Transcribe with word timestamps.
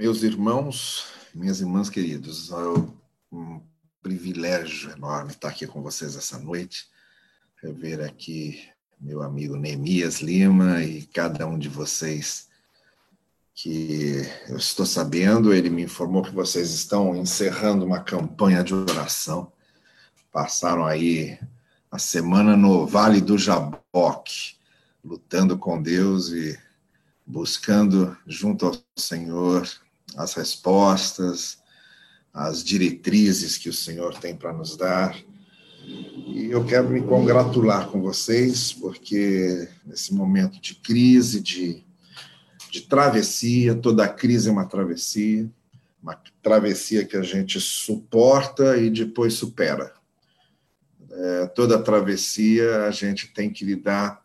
Meus 0.00 0.22
irmãos, 0.22 1.08
minhas 1.34 1.60
irmãs 1.60 1.90
queridos, 1.90 2.50
é 2.50 3.34
um 3.36 3.60
privilégio 4.02 4.92
enorme 4.92 5.32
estar 5.32 5.48
aqui 5.48 5.66
com 5.66 5.82
vocês 5.82 6.16
essa 6.16 6.38
noite, 6.38 6.86
rever 7.62 8.00
aqui 8.00 8.66
meu 8.98 9.22
amigo 9.22 9.56
Neemias 9.56 10.22
Lima 10.22 10.82
e 10.82 11.02
cada 11.02 11.46
um 11.46 11.58
de 11.58 11.68
vocês 11.68 12.48
que 13.54 14.26
eu 14.48 14.56
estou 14.56 14.86
sabendo, 14.86 15.52
ele 15.52 15.68
me 15.68 15.82
informou 15.82 16.22
que 16.22 16.34
vocês 16.34 16.70
estão 16.70 17.14
encerrando 17.14 17.84
uma 17.84 18.00
campanha 18.00 18.64
de 18.64 18.72
oração. 18.72 19.52
Passaram 20.32 20.86
aí 20.86 21.38
a 21.90 21.98
semana 21.98 22.56
no 22.56 22.86
Vale 22.86 23.20
do 23.20 23.36
Jaboque, 23.36 24.56
lutando 25.04 25.58
com 25.58 25.82
Deus 25.82 26.30
e 26.30 26.58
buscando 27.26 28.16
junto 28.26 28.64
ao 28.64 28.72
Senhor 28.96 29.68
as 30.16 30.34
respostas, 30.34 31.58
as 32.32 32.62
diretrizes 32.62 33.56
que 33.56 33.68
o 33.68 33.72
Senhor 33.72 34.14
tem 34.18 34.36
para 34.36 34.52
nos 34.52 34.76
dar. 34.76 35.16
E 35.84 36.48
eu 36.50 36.64
quero 36.64 36.88
me 36.88 37.02
congratular 37.02 37.88
com 37.88 38.00
vocês, 38.00 38.72
porque 38.72 39.68
nesse 39.84 40.14
momento 40.14 40.60
de 40.60 40.74
crise, 40.74 41.40
de, 41.40 41.84
de 42.70 42.82
travessia, 42.82 43.74
toda 43.74 44.08
crise 44.08 44.48
é 44.48 44.52
uma 44.52 44.66
travessia, 44.66 45.50
uma 46.02 46.20
travessia 46.42 47.04
que 47.04 47.16
a 47.16 47.22
gente 47.22 47.60
suporta 47.60 48.76
e 48.76 48.90
depois 48.90 49.34
supera. 49.34 49.92
É, 51.10 51.46
toda 51.48 51.82
travessia 51.82 52.84
a 52.84 52.90
gente 52.90 53.26
tem 53.28 53.50
que 53.50 53.64
lidar 53.64 54.22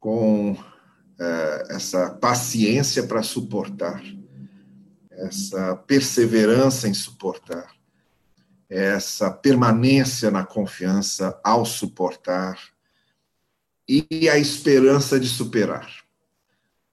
com 0.00 0.56
é, 1.20 1.66
essa 1.70 2.10
paciência 2.10 3.02
para 3.02 3.22
suportar 3.22 4.02
essa 5.22 5.76
perseverança 5.76 6.88
em 6.88 6.94
suportar, 6.94 7.72
essa 8.68 9.30
permanência 9.30 10.30
na 10.30 10.44
confiança 10.44 11.38
ao 11.44 11.64
suportar 11.64 12.58
e 13.88 14.28
a 14.28 14.36
esperança 14.36 15.20
de 15.20 15.28
superar. 15.28 16.02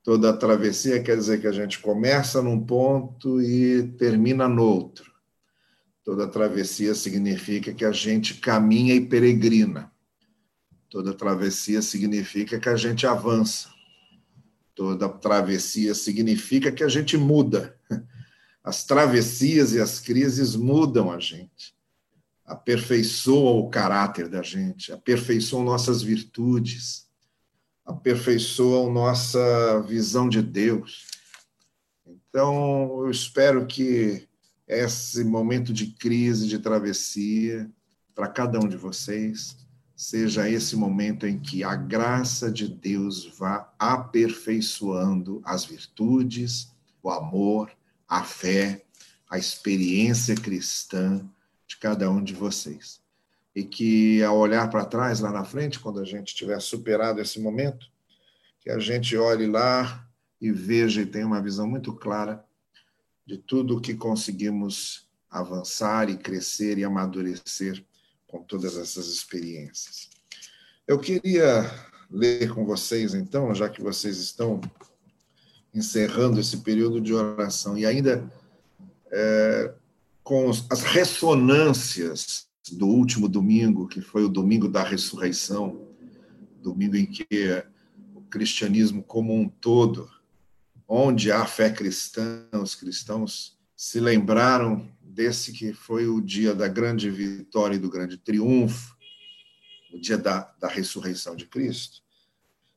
Toda 0.03 0.35
travessia 0.37 1.01
quer 1.01 1.17
dizer 1.17 1.41
que 1.41 1.47
a 1.47 1.51
gente 1.51 1.79
começa 1.79 2.41
num 2.41 2.63
ponto 2.63 3.41
e 3.41 3.83
termina 3.97 4.47
no 4.47 4.63
outro. 4.63 5.11
Toda 6.03 6.27
travessia 6.27 6.93
significa 6.93 7.73
que 7.73 7.85
a 7.85 7.91
gente 7.91 8.35
caminha 8.35 8.93
e 8.93 9.05
peregrina. 9.05 9.91
Toda 10.89 11.13
travessia 11.13 11.81
significa 11.81 12.59
que 12.59 12.69
a 12.69 12.75
gente 12.75 13.05
avança. 13.07 13.69
Toda 14.75 15.09
travessia 15.09 15.93
significa 15.93 16.71
que 16.71 16.83
a 16.83 16.87
gente 16.87 17.17
muda 17.17 17.77
as 18.63 18.83
travessias 18.83 19.73
e 19.73 19.79
as 19.79 19.99
crises 19.99 20.55
mudam 20.55 21.11
a 21.11 21.19
gente, 21.19 21.75
aperfeiçoam 22.45 23.59
o 23.59 23.69
caráter 23.69 24.27
da 24.27 24.41
gente, 24.41 24.91
aperfeiçoam 24.91 25.63
nossas 25.63 26.01
virtudes, 26.01 27.07
aperfeiçoam 27.85 28.91
nossa 28.91 29.81
visão 29.81 30.27
de 30.27 30.41
Deus. 30.41 31.07
Então, 32.05 33.03
eu 33.03 33.09
espero 33.09 33.65
que 33.65 34.27
esse 34.67 35.23
momento 35.23 35.73
de 35.73 35.87
crise, 35.87 36.47
de 36.47 36.59
travessia, 36.59 37.69
para 38.13 38.27
cada 38.27 38.59
um 38.59 38.67
de 38.67 38.77
vocês, 38.77 39.57
seja 39.95 40.49
esse 40.49 40.75
momento 40.75 41.25
em 41.25 41.39
que 41.39 41.63
a 41.63 41.75
graça 41.75 42.51
de 42.51 42.67
Deus 42.67 43.25
vá 43.37 43.73
aperfeiçoando 43.79 45.41
as 45.43 45.65
virtudes, 45.65 46.71
o 47.01 47.09
amor, 47.09 47.71
a 48.09 48.23
fé, 48.23 48.83
a 49.29 49.37
experiência 49.37 50.33
cristã 50.33 51.23
de 51.67 51.77
cada 51.77 52.09
um 52.09 52.23
de 52.23 52.33
vocês. 52.33 52.99
E 53.55 53.63
que 53.63 54.23
ao 54.23 54.37
olhar 54.37 54.67
para 54.69 54.85
trás, 54.85 55.19
lá 55.19 55.31
na 55.31 55.45
frente, 55.45 55.79
quando 55.79 55.99
a 55.99 56.05
gente 56.05 56.35
tiver 56.35 56.59
superado 56.59 57.21
esse 57.21 57.39
momento, 57.39 57.87
que 58.59 58.71
a 58.71 58.79
gente 58.79 59.15
olhe 59.15 59.45
lá 59.45 60.07
e 60.41 60.51
veja 60.51 61.01
e 61.01 61.05
tenha 61.05 61.27
uma 61.27 61.41
visão 61.41 61.67
muito 61.67 61.93
clara 61.93 62.43
de 63.25 63.37
tudo 63.37 63.77
o 63.77 63.81
que 63.81 63.93
conseguimos 63.93 65.07
avançar 65.29 66.09
e 66.09 66.17
crescer 66.17 66.79
e 66.79 66.83
amadurecer 66.83 67.83
com 68.27 68.41
todas 68.41 68.75
essas 68.75 69.07
experiências. 69.07 70.09
Eu 70.87 70.97
queria 70.97 71.69
ler 72.09 72.51
com 72.51 72.65
vocês, 72.65 73.13
então, 73.13 73.53
já 73.53 73.69
que 73.69 73.81
vocês 73.81 74.17
estão 74.17 74.59
encerrando 75.73 76.39
esse 76.39 76.57
período 76.57 76.99
de 76.99 77.13
oração. 77.13 77.77
E 77.77 77.85
ainda 77.85 78.31
é, 79.11 79.73
com 80.23 80.49
as 80.49 80.81
ressonâncias 80.81 82.47
do 82.71 82.87
último 82.87 83.27
domingo, 83.27 83.87
que 83.87 84.01
foi 84.01 84.23
o 84.23 84.29
domingo 84.29 84.67
da 84.67 84.83
ressurreição, 84.83 85.87
domingo 86.61 86.95
em 86.95 87.05
que 87.05 87.25
o 88.13 88.21
cristianismo 88.21 89.01
como 89.01 89.33
um 89.33 89.47
todo, 89.47 90.09
onde 90.87 91.31
há 91.31 91.45
fé 91.45 91.69
cristã, 91.69 92.45
os 92.53 92.75
cristãos 92.75 93.57
se 93.75 93.99
lembraram 93.99 94.89
desse 95.01 95.51
que 95.51 95.73
foi 95.73 96.07
o 96.07 96.21
dia 96.21 96.53
da 96.53 96.67
grande 96.67 97.09
vitória 97.09 97.75
e 97.75 97.79
do 97.79 97.89
grande 97.89 98.17
triunfo, 98.17 98.95
o 99.93 99.99
dia 99.99 100.17
da, 100.17 100.53
da 100.59 100.67
ressurreição 100.67 101.35
de 101.35 101.45
Cristo 101.45 102.03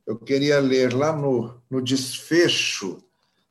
eu 0.06 0.18
queria 0.18 0.58
ler 0.58 0.92
lá 0.92 1.16
no, 1.16 1.60
no 1.70 1.80
desfecho 1.80 3.02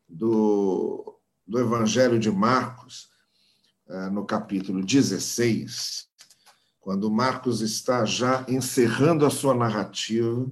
do, 0.08 1.18
do 1.48 1.60
Evangelho 1.60 2.20
de 2.20 2.30
Marcos, 2.30 3.10
eh, 3.88 4.10
no 4.10 4.26
capítulo 4.26 4.84
16, 4.84 6.08
quando 6.80 7.12
Marcos 7.12 7.62
está 7.62 8.06
já 8.06 8.46
encerrando 8.50 9.26
a 9.26 9.30
sua 9.30 9.54
narrativa 9.54 10.50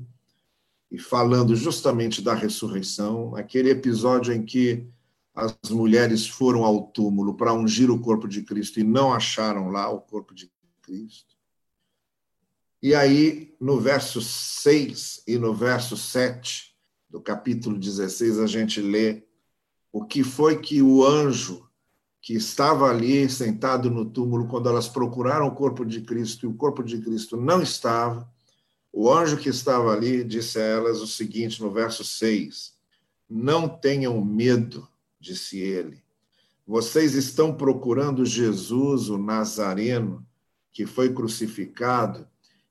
e 0.91 0.97
falando 0.97 1.55
justamente 1.55 2.21
da 2.21 2.33
ressurreição, 2.33 3.35
aquele 3.35 3.69
episódio 3.69 4.33
em 4.33 4.43
que 4.43 4.87
as 5.35 5.55
mulheres 5.69 6.27
foram 6.27 6.63
ao 6.63 6.87
túmulo 6.87 7.35
para 7.35 7.53
ungir 7.53 7.89
o 7.89 7.99
corpo 7.99 8.27
de 8.27 8.41
Cristo 8.41 8.79
e 8.79 8.83
não 8.83 9.13
acharam 9.13 9.69
lá 9.69 9.89
o 9.89 10.01
corpo 10.01 10.33
de 10.33 10.51
Cristo. 10.81 11.38
E 12.81 12.95
aí, 12.95 13.53
no 13.59 13.77
verso 13.77 14.21
6 14.21 15.23
e 15.27 15.37
no 15.37 15.53
verso 15.53 15.97
7 15.97 16.73
do 17.09 17.19
capítulo 17.19 17.77
16, 17.77 18.39
a 18.39 18.47
gente 18.47 18.81
lê 18.81 19.23
o 19.91 20.05
que 20.05 20.23
foi 20.23 20.59
que 20.59 20.81
o 20.81 21.05
anjo 21.05 21.67
que 22.21 22.33
estava 22.33 22.89
ali 22.89 23.29
sentado 23.29 23.89
no 23.89 24.05
túmulo 24.05 24.47
quando 24.47 24.69
elas 24.69 24.87
procuraram 24.87 25.47
o 25.47 25.55
corpo 25.55 25.85
de 25.85 26.01
Cristo 26.01 26.45
e 26.45 26.49
o 26.49 26.53
corpo 26.53 26.81
de 26.81 27.01
Cristo 27.01 27.35
não 27.35 27.61
estava, 27.61 28.29
o 28.93 29.11
anjo 29.11 29.37
que 29.37 29.49
estava 29.49 29.91
ali 29.91 30.23
disse 30.23 30.57
a 30.57 30.63
elas 30.63 31.01
o 31.01 31.07
seguinte 31.07 31.61
no 31.61 31.69
verso 31.69 32.03
6: 32.03 32.75
Não 33.29 33.67
tenham 33.67 34.23
medo, 34.23 34.87
disse 35.19 35.59
ele. 35.59 36.01
Vocês 36.65 37.13
estão 37.13 37.53
procurando 37.53 38.25
Jesus, 38.25 39.09
o 39.09 39.17
Nazareno, 39.17 40.25
que 40.71 40.85
foi 40.85 41.13
crucificado 41.13 42.27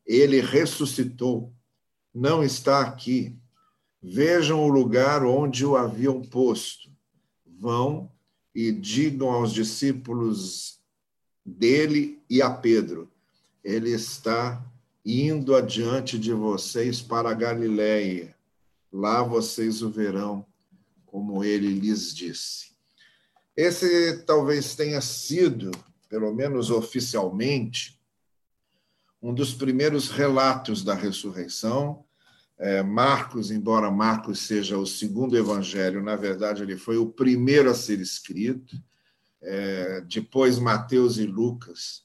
ele 0.09 0.41
ressuscitou, 0.41 1.53
não 2.15 2.43
está 2.43 2.81
aqui. 2.81 3.37
Vejam 4.03 4.65
o 4.65 4.69
lugar 4.69 5.23
onde 5.23 5.67
o 5.67 5.77
haviam 5.77 6.23
posto. 6.23 6.89
Vão 7.47 8.11
e 8.55 8.73
digam 8.73 9.31
aos 9.31 9.53
discípulos 9.53 10.81
dele 11.45 12.19
e 12.31 12.41
a 12.41 12.49
Pedro: 12.49 13.11
Ele 13.63 13.91
está 13.91 14.65
indo 15.05 15.55
adiante 15.55 16.19
de 16.19 16.33
vocês 16.33 17.03
para 17.03 17.31
a 17.31 17.35
Galiléia. 17.35 18.35
Lá 18.91 19.23
vocês 19.23 19.83
o 19.83 19.91
verão, 19.91 20.47
como 21.05 21.45
ele 21.45 21.69
lhes 21.69 22.15
disse. 22.15 22.69
Esse 23.55 24.19
talvez 24.25 24.75
tenha 24.75 25.01
sido, 25.01 25.71
pelo 26.09 26.33
menos 26.33 26.71
oficialmente, 26.71 27.98
um 29.21 29.35
dos 29.35 29.53
primeiros 29.53 30.09
relatos 30.09 30.83
da 30.83 30.95
ressurreição. 30.95 32.05
É, 32.59 32.83
Marcos, 32.83 33.51
embora 33.51 33.91
Marcos 33.91 34.41
seja 34.41 34.77
o 34.77 34.87
segundo 34.87 35.37
evangelho, 35.37 36.03
na 36.03 36.17
verdade 36.17 36.63
ele 36.63 36.77
foi 36.77 36.97
o 36.97 37.07
primeiro 37.07 37.71
a 37.71 37.75
ser 37.75 38.01
escrito. 38.01 38.77
É, 39.41 40.01
depois 40.03 40.59
Mateus 40.59 41.19
e 41.19 41.27
Lucas 41.27 42.03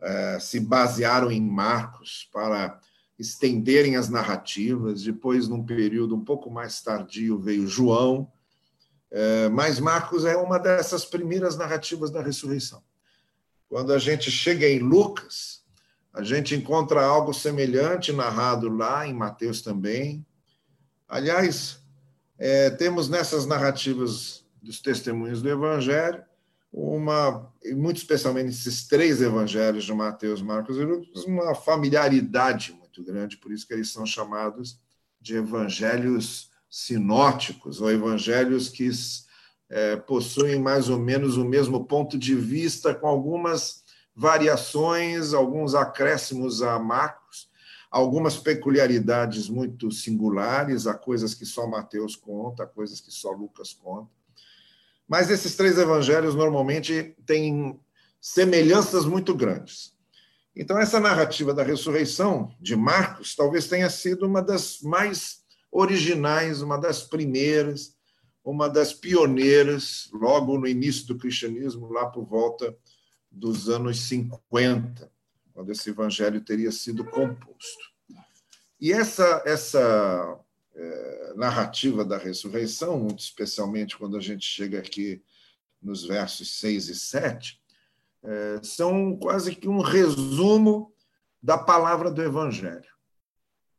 é, 0.00 0.38
se 0.40 0.58
basearam 0.58 1.30
em 1.30 1.40
Marcos 1.40 2.28
para 2.32 2.80
estenderem 3.18 3.96
as 3.96 4.08
narrativas. 4.08 5.02
Depois, 5.02 5.46
num 5.46 5.64
período 5.64 6.16
um 6.16 6.24
pouco 6.24 6.50
mais 6.50 6.82
tardio, 6.82 7.38
veio 7.38 7.68
João. 7.68 8.30
É, 9.10 9.48
mas 9.48 9.78
Marcos 9.78 10.24
é 10.24 10.36
uma 10.36 10.58
dessas 10.58 11.04
primeiras 11.04 11.56
narrativas 11.56 12.10
da 12.10 12.20
ressurreição. 12.20 12.82
Quando 13.68 13.92
a 13.92 13.98
gente 13.98 14.30
chega 14.30 14.68
em 14.68 14.80
Lucas, 14.80 15.61
a 16.12 16.22
gente 16.22 16.54
encontra 16.54 17.02
algo 17.02 17.32
semelhante 17.32 18.12
narrado 18.12 18.68
lá 18.68 19.06
em 19.06 19.14
Mateus 19.14 19.62
também. 19.62 20.24
Aliás, 21.08 21.80
é, 22.38 22.70
temos 22.70 23.08
nessas 23.08 23.46
narrativas 23.46 24.44
dos 24.62 24.80
testemunhos 24.80 25.40
do 25.40 25.48
Evangelho, 25.48 26.22
uma, 26.72 27.52
muito 27.74 27.98
especialmente 27.98 28.50
esses 28.50 28.86
três 28.86 29.20
evangelhos 29.20 29.84
de 29.84 29.92
Mateus, 29.92 30.40
Marcos 30.40 30.78
e 30.78 30.84
Lucas, 30.84 31.24
uma 31.24 31.54
familiaridade 31.54 32.72
muito 32.72 33.04
grande, 33.04 33.36
por 33.36 33.52
isso 33.52 33.66
que 33.66 33.74
eles 33.74 33.90
são 33.90 34.06
chamados 34.06 34.80
de 35.20 35.36
evangelhos 35.36 36.50
sinóticos, 36.70 37.80
ou 37.80 37.90
evangelhos 37.90 38.70
que 38.70 38.88
é, 39.68 39.96
possuem 39.96 40.58
mais 40.58 40.88
ou 40.88 40.98
menos 40.98 41.36
o 41.36 41.44
mesmo 41.44 41.84
ponto 41.84 42.18
de 42.18 42.34
vista, 42.34 42.94
com 42.94 43.06
algumas 43.06 43.81
variações, 44.14 45.32
alguns 45.32 45.74
acréscimos 45.74 46.62
a 46.62 46.78
Marcos, 46.78 47.50
algumas 47.90 48.36
peculiaridades 48.36 49.48
muito 49.48 49.90
singulares, 49.90 50.86
há 50.86 50.94
coisas 50.94 51.34
que 51.34 51.44
só 51.44 51.66
Mateus 51.66 52.16
conta, 52.16 52.64
há 52.64 52.66
coisas 52.66 53.00
que 53.00 53.10
só 53.10 53.30
Lucas 53.30 53.72
conta. 53.72 54.10
Mas 55.08 55.30
esses 55.30 55.56
três 55.56 55.78
evangelhos 55.78 56.34
normalmente 56.34 57.14
têm 57.26 57.78
semelhanças 58.20 59.04
muito 59.04 59.34
grandes. 59.34 59.92
Então, 60.54 60.78
essa 60.78 61.00
narrativa 61.00 61.52
da 61.52 61.62
ressurreição 61.62 62.54
de 62.60 62.76
Marcos 62.76 63.34
talvez 63.34 63.66
tenha 63.66 63.88
sido 63.88 64.26
uma 64.26 64.42
das 64.42 64.80
mais 64.82 65.42
originais, 65.70 66.60
uma 66.60 66.76
das 66.76 67.02
primeiras, 67.02 67.96
uma 68.44 68.68
das 68.68 68.92
pioneiras, 68.92 70.08
logo 70.12 70.58
no 70.58 70.66
início 70.66 71.06
do 71.06 71.16
cristianismo, 71.16 71.90
lá 71.90 72.06
por 72.06 72.24
volta 72.24 72.76
dos 73.32 73.68
anos 73.68 74.00
50, 74.00 75.10
quando 75.52 75.72
esse 75.72 75.90
evangelho 75.90 76.40
teria 76.40 76.70
sido 76.70 77.04
composto. 77.04 77.92
E 78.80 78.92
essa, 78.92 79.42
essa 79.46 80.38
é, 80.74 81.34
narrativa 81.34 82.04
da 82.04 82.18
ressurreição, 82.18 82.98
muito 82.98 83.20
especialmente 83.20 83.96
quando 83.96 84.16
a 84.16 84.20
gente 84.20 84.44
chega 84.44 84.78
aqui 84.78 85.22
nos 85.80 86.04
versos 86.04 86.58
6 86.58 86.88
e 86.88 86.94
7, 86.94 87.60
é, 88.22 88.60
são 88.62 89.16
quase 89.16 89.54
que 89.54 89.68
um 89.68 89.80
resumo 89.80 90.94
da 91.42 91.58
palavra 91.58 92.10
do 92.10 92.22
Evangelho. 92.22 92.92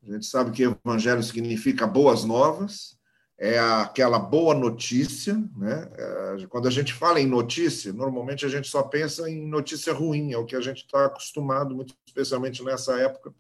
A 0.06 0.12
gente 0.12 0.26
sabe 0.26 0.52
que 0.52 0.64
Evangelho 0.64 1.24
significa 1.24 1.88
boas 1.88 2.26
novas, 2.26 2.98
é 3.44 3.60
aquela 3.60 4.18
boa 4.18 4.56
notícia. 4.56 5.34
Né? 5.58 5.90
É, 5.98 6.48
quando 6.48 6.66
a 6.70 6.72
gente 6.72 6.94
fala 6.94 7.20
em 7.20 7.28
notícia, 7.28 7.92
normalmente 7.92 8.46
a 8.46 8.50
gente 8.50 8.70
só 8.70 8.82
pensa 8.82 9.30
em 9.30 9.46
notícia 9.46 9.92
ruim, 9.92 10.32
é 10.32 10.38
o 10.38 10.46
que 10.46 10.56
a 10.56 10.62
gente 10.62 10.86
está 10.86 11.06
acostumado, 11.06 11.76
muito 11.76 11.94
especialmente 12.08 12.64
nessa 12.64 12.98
época. 12.98 13.34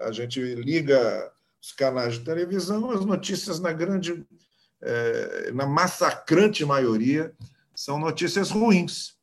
A 0.00 0.10
gente 0.10 0.40
liga 0.40 1.32
os 1.62 1.70
canais 1.70 2.14
de 2.14 2.24
televisão, 2.24 2.90
as 2.90 3.04
notícias 3.04 3.60
na 3.60 3.72
grande, 3.72 4.26
é, 4.82 5.52
na 5.52 5.64
massacrante 5.64 6.64
maioria, 6.64 7.32
são 7.72 8.00
notícias 8.00 8.50
ruins. 8.50 9.14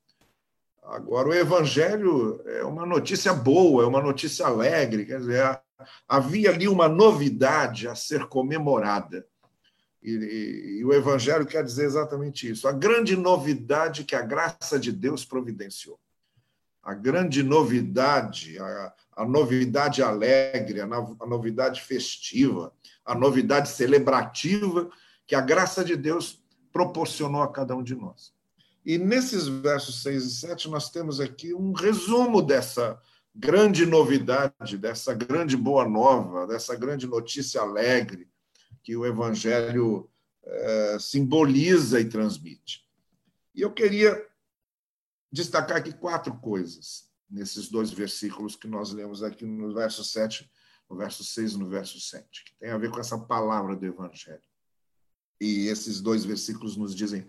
Agora, 0.84 1.28
o 1.28 1.34
Evangelho 1.34 2.42
é 2.46 2.64
uma 2.64 2.86
notícia 2.86 3.34
boa, 3.34 3.84
é 3.84 3.88
uma 3.88 4.02
notícia 4.02 4.46
alegre, 4.46 5.06
quer 5.06 5.20
dizer, 5.20 5.60
havia 6.08 6.50
ali 6.50 6.70
uma 6.70 6.88
novidade 6.88 7.90
a 7.90 7.96
ser 7.96 8.26
comemorada. 8.28 9.26
E, 10.04 10.12
e, 10.12 10.80
e, 10.80 10.86
o 10.86 10.92
Evangelho 10.92 11.46
quer 11.46 11.64
dizer 11.64 11.86
exatamente 11.86 12.50
isso. 12.50 12.68
A 12.68 12.74
grande 12.74 13.16
novidade 13.16 14.04
que 14.04 14.16
a 14.16 14.22
graça 14.22 14.78
de 14.78 14.92
Deus 14.92 15.24
providenciou. 15.24 15.98
A 16.84 16.94
grande 16.94 17.42
novidade, 17.42 18.60
a, 18.60 18.94
a 19.16 19.26
novidade 19.26 20.04
alegre, 20.04 20.82
a, 20.82 20.86
a 20.86 21.26
novidade 21.26 21.82
festiva, 21.82 22.74
a 23.06 23.16
novidade 23.16 23.70
celebrativa 23.70 24.90
que 25.26 25.36
a 25.36 25.42
graça 25.42 25.86
de 25.86 25.96
Deus 25.96 26.44
proporcionou 26.74 27.42
a 27.42 27.52
cada 27.52 27.74
um 27.74 27.82
de 27.82 27.96
nós. 27.96 28.34
E 28.86 28.98
nesses 28.98 29.48
versos 29.48 30.04
6 30.04 30.26
e 30.26 30.32
7, 30.32 30.70
nós 30.70 30.90
temos 30.90 31.22
aqui 31.22 31.54
um 31.54 31.72
resumo 31.72 32.42
dessa 32.42 33.00
grande 33.34 33.86
novidade, 33.86 34.78
dessa 34.78 35.14
grande 35.14 35.56
boa 35.56 35.88
nova, 35.88 36.46
dessa 36.46 36.76
grande 36.76 37.08
notícia 37.08 37.62
alegre 37.62 38.28
que 38.84 38.96
o 38.96 39.06
Evangelho 39.06 40.10
eh, 40.44 40.98
simboliza 41.00 42.00
e 42.02 42.10
transmite. 42.10 42.86
E 43.56 43.62
eu 43.62 43.72
queria 43.74 44.28
destacar 45.32 45.78
aqui 45.78 45.94
quatro 45.94 46.36
coisas 46.40 47.10
nesses 47.30 47.70
dois 47.70 47.92
versículos 47.92 48.56
que 48.56 48.68
nós 48.68 48.92
lemos 48.92 49.24
aqui 49.24 49.46
no 49.46 49.74
verso 49.74 50.04
7, 50.04 50.52
no 50.90 50.98
verso 50.98 51.24
6 51.24 51.54
e 51.54 51.58
no 51.58 51.70
verso 51.70 52.00
7, 52.00 52.44
que 52.44 52.56
tem 52.60 52.70
a 52.70 52.78
ver 52.78 52.92
com 52.92 53.00
essa 53.00 53.18
palavra 53.18 53.76
do 53.76 53.86
Evangelho. 53.86 54.44
E 55.40 55.68
esses 55.68 56.02
dois 56.02 56.26
versículos 56.26 56.78
nos 56.78 56.94
dizem 56.94 57.26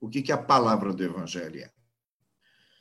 o 0.00 0.08
que, 0.08 0.20
que 0.20 0.32
a 0.32 0.38
palavra 0.38 0.92
do 0.92 1.02
Evangelho 1.02 1.60
é. 1.60 1.72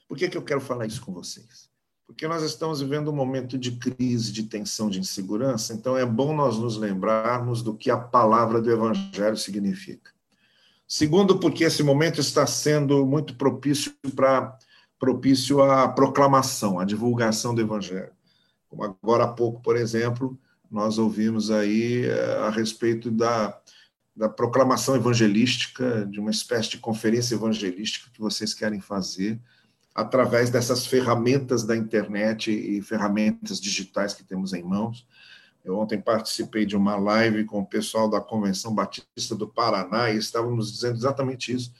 Por 0.07 0.17
que, 0.17 0.29
que 0.29 0.37
eu 0.37 0.43
quero 0.43 0.61
falar 0.61 0.85
isso 0.85 1.01
com 1.01 1.13
vocês? 1.13 1.69
Porque 2.07 2.27
nós 2.27 2.41
estamos 2.41 2.79
vivendo 2.79 3.11
um 3.11 3.15
momento 3.15 3.57
de 3.57 3.73
crise, 3.73 4.31
de 4.31 4.43
tensão, 4.43 4.89
de 4.89 4.99
insegurança, 4.99 5.73
então 5.73 5.97
é 5.97 6.05
bom 6.05 6.33
nós 6.33 6.57
nos 6.57 6.77
lembrarmos 6.77 7.61
do 7.61 7.75
que 7.75 7.91
a 7.91 7.97
palavra 7.97 8.61
do 8.61 8.71
Evangelho 8.71 9.35
significa. 9.35 10.11
Segundo, 10.87 11.37
porque 11.37 11.65
esse 11.65 11.83
momento 11.83 12.21
está 12.21 12.47
sendo 12.47 13.05
muito 13.05 13.35
propício 13.35 13.93
para 14.15 14.57
propício 14.97 15.61
à 15.61 15.87
proclamação, 15.87 16.79
à 16.79 16.85
divulgação 16.85 17.53
do 17.53 17.61
Evangelho. 17.61 18.13
Como 18.69 18.83
agora 18.83 19.25
há 19.25 19.27
pouco, 19.27 19.61
por 19.61 19.75
exemplo, 19.75 20.39
nós 20.71 20.97
ouvimos 20.97 21.51
aí 21.51 22.05
eh, 22.05 22.37
a 22.39 22.49
respeito 22.49 23.11
da 23.11 23.59
da 24.17 24.27
proclamação 24.27 24.95
evangelística, 24.95 26.03
de 26.07 26.19
uma 26.19 26.31
espécie 26.31 26.71
de 26.71 26.79
conferência 26.79 27.35
evangelística 27.35 28.09
que 28.11 28.19
vocês 28.19 28.51
querem 28.51 28.81
fazer 28.81 29.39
através 29.97 30.51
dessas 30.51 30.85
ferramentas 30.85 31.63
da 31.63 31.75
internet 31.75 32.51
e 32.51 32.79
ferramentas 32.83 33.59
digitais 33.59 34.13
que 34.13 34.23
temos 34.23 34.53
em 34.53 34.61
mãos. 34.61 35.07
Eu 35.65 35.75
ontem 35.79 35.99
participei 35.99 36.67
de 36.67 36.77
uma 36.77 36.95
live 36.95 37.45
com 37.45 37.61
o 37.61 37.65
pessoal 37.65 38.07
da 38.07 38.21
Convenção 38.21 38.75
Batista 38.75 39.33
do 39.33 39.47
Paraná 39.47 40.11
e 40.11 40.17
estávamos 40.17 40.71
dizendo 40.71 40.97
exatamente 40.97 41.51
isso. 41.51 41.73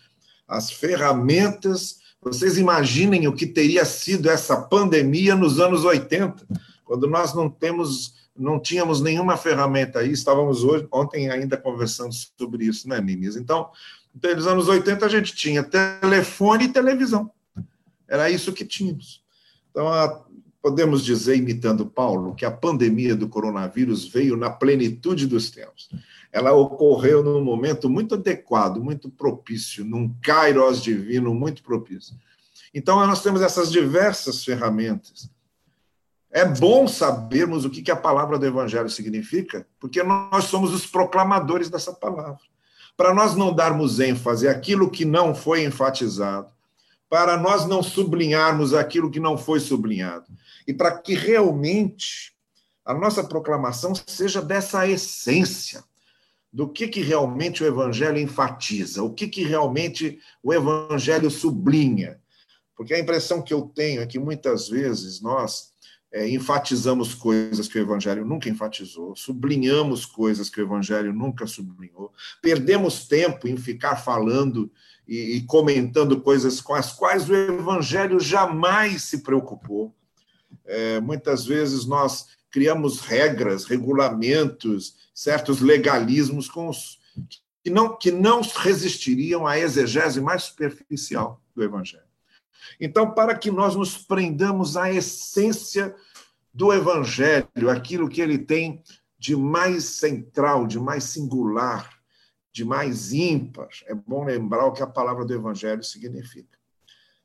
As 0.48 0.72
ferramentas, 0.72 2.00
vocês 2.20 2.58
imaginem 2.58 3.28
o 3.28 3.36
que 3.36 3.46
teria 3.46 3.86
sido 3.86 4.32
essa 4.32 4.60
pandemia 4.64 5.36
nos 5.36 5.60
anos 5.60 5.86
80, 5.86 6.44
quando 6.86 7.08
nós 7.08 7.36
não 7.36 7.48
temos 7.48 8.18
não 8.36 8.60
tínhamos 8.60 9.02
nenhuma 9.02 9.36
ferramenta 9.36 10.00
aí, 10.00 10.12
estávamos 10.12 10.64
hoje, 10.64 10.88
ontem 10.92 11.28
ainda 11.28 11.58
conversando 11.58 12.14
sobre 12.14 12.66
isso, 12.66 12.88
né, 12.88 13.02
Ninis? 13.02 13.36
Então, 13.36 13.72
nos 14.14 14.46
anos 14.46 14.68
80 14.68 15.04
a 15.04 15.10
gente 15.10 15.36
tinha 15.36 15.64
telefone 15.64 16.66
e 16.66 16.70
televisão. 16.70 17.32
Era 18.08 18.30
isso 18.30 18.54
que 18.54 18.66
tínhamos. 18.66 19.24
Então, 19.70 19.88
a, 19.88 20.26
podemos 20.62 21.04
dizer, 21.04 21.36
imitando 21.36 21.86
Paulo, 21.86 22.36
que 22.36 22.46
a 22.46 22.52
pandemia 22.52 23.16
do 23.16 23.28
coronavírus 23.28 24.08
veio 24.08 24.36
na 24.36 24.50
plenitude 24.50 25.28
dos 25.28 25.50
tempos. 25.50 25.90
Ela 26.32 26.54
ocorreu 26.54 27.24
num 27.24 27.44
momento 27.44 27.90
muito 27.90 28.16
adequado, 28.16 28.84
muito 28.84 29.10
propício, 29.10 29.86
num 29.86 30.14
kairos 30.22 30.82
divino 30.84 31.34
muito 31.34 31.64
propício. 31.64 32.16
Então, 32.74 33.06
nós 33.06 33.24
temos 33.24 33.42
essas 33.42 33.72
diversas 33.72 34.44
ferramentas 34.44 35.30
é 36.38 36.46
bom 36.46 36.88
sabermos 36.88 37.66
o 37.66 37.70
que 37.70 37.90
a 37.90 37.96
palavra 37.96 38.38
do 38.38 38.46
Evangelho 38.46 38.90
significa, 38.90 39.66
porque 39.80 40.04
nós 40.04 40.46
somos 40.46 40.74
os 40.74 40.86
proclamadores 40.86 41.70
dessa 41.70 41.94
palavra. 41.94 42.40
Para 42.96 43.14
nós 43.14 43.36
não 43.36 43.54
darmos 43.54 44.00
ênfase 44.00 44.48
àquilo 44.48 44.90
que 44.90 45.06
não 45.06 45.34
foi 45.34 45.64
enfatizado, 45.64 46.52
para 47.10 47.38
nós 47.38 47.66
não 47.66 47.82
sublinharmos 47.82 48.74
aquilo 48.74 49.10
que 49.10 49.20
não 49.20 49.38
foi 49.38 49.60
sublinhado, 49.60 50.28
e 50.68 50.74
para 50.74 50.98
que 50.98 51.14
realmente 51.14 52.34
a 52.86 52.94
nossa 52.94 53.24
proclamação 53.24 53.94
seja 54.08 54.42
dessa 54.42 54.88
essência, 54.88 55.84
do 56.52 56.68
que, 56.68 56.88
que 56.88 57.02
realmente 57.02 57.64
o 57.64 57.68
Evangelho 57.68 58.18
enfatiza, 58.18 59.04
o 59.04 59.14
que, 59.14 59.28
que 59.28 59.44
realmente 59.44 60.20
o 60.42 60.54
Evangelho 60.54 61.30
sublinha. 61.30 62.20
Porque 62.76 62.94
a 62.94 63.00
impressão 63.00 63.42
que 63.42 63.54
eu 63.54 63.64
tenho 63.64 64.02
é 64.02 64.06
que 64.06 64.18
muitas 64.18 64.70
vezes 64.70 65.20
nós 65.22 65.74
é, 66.12 66.30
enfatizamos 66.30 67.14
coisas 67.14 67.68
que 67.68 67.78
o 67.78 67.82
Evangelho 67.82 68.26
nunca 68.26 68.50
enfatizou, 68.50 69.16
sublinhamos 69.16 70.06
coisas 70.06 70.50
que 70.50 70.62
o 70.62 70.64
Evangelho 70.64 71.14
nunca 71.14 71.46
sublinhou, 71.46 72.14
perdemos 72.42 73.06
tempo 73.06 73.48
em 73.48 73.58
ficar 73.58 73.98
falando 73.98 74.72
e, 75.08 75.38
e 75.38 75.42
comentando 75.44 76.20
coisas 76.22 76.60
com 76.60 76.74
as 76.74 76.92
quais 76.92 77.30
o 77.30 77.36
Evangelho 77.36 78.20
jamais 78.20 79.04
se 79.04 79.20
preocupou. 79.20 79.96
É, 80.66 81.00
muitas 81.00 81.46
vezes 81.46 81.86
nós 81.86 82.28
criamos 82.52 83.00
regras, 83.00 83.66
regulamentos, 83.66 84.96
certos 85.14 85.60
legalismos 85.62 86.50
com 86.50 86.68
os, 86.68 87.00
que, 87.64 87.70
não, 87.70 87.98
que 87.98 88.12
não 88.12 88.42
resistiriam 88.42 89.46
à 89.46 89.60
exegese 89.60 90.22
mais 90.22 90.44
superficial 90.44 91.42
do 91.56 91.64
Evangelho. 91.64 92.04
Então, 92.80 93.12
para 93.12 93.36
que 93.36 93.50
nós 93.50 93.76
nos 93.76 93.98
prendamos 93.98 94.78
à 94.78 94.92
essência 94.92 95.96
do 96.54 96.74
Evangelho, 96.74 97.70
aquilo 97.70 98.10
que 98.10 98.22
ele 98.22 98.38
tem 98.38 98.82
de 99.18 99.36
mais 99.36 99.84
central, 99.84 100.68
de 100.68 100.80
mais 100.80 101.06
singular, 101.06 101.97
de 102.58 102.66
mais 102.66 103.14
ímpar, 103.14 103.70
é 103.86 103.94
bom 103.94 104.26
lembrar 104.26 104.66
o 104.66 104.72
que 104.72 104.82
a 104.82 104.88
palavra 104.88 105.24
do 105.24 105.32
Evangelho 105.32 105.84
significa. 105.84 106.58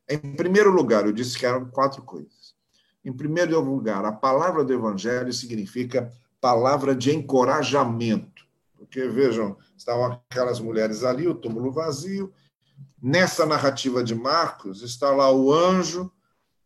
Em 0.06 0.18
primeiro 0.18 0.70
lugar, 0.70 1.06
eu 1.06 1.12
disse 1.12 1.38
que 1.38 1.46
eram 1.46 1.70
quatro 1.70 2.02
coisas. 2.02 2.54
Em 3.02 3.10
primeiro 3.10 3.58
lugar, 3.58 4.04
a 4.04 4.12
palavra 4.12 4.62
do 4.62 4.74
Evangelho 4.74 5.32
significa 5.32 6.12
palavra 6.38 6.94
de 6.94 7.16
encorajamento. 7.16 8.46
Porque, 8.76 9.08
vejam, 9.08 9.56
estavam 9.74 10.20
aquelas 10.30 10.60
mulheres 10.60 11.02
ali, 11.02 11.26
o 11.26 11.34
túmulo 11.34 11.72
vazio. 11.72 12.30
Nessa 13.02 13.46
narrativa 13.46 14.04
de 14.04 14.14
Marcos, 14.14 14.82
está 14.82 15.10
lá 15.12 15.32
o 15.32 15.50
anjo 15.50 16.12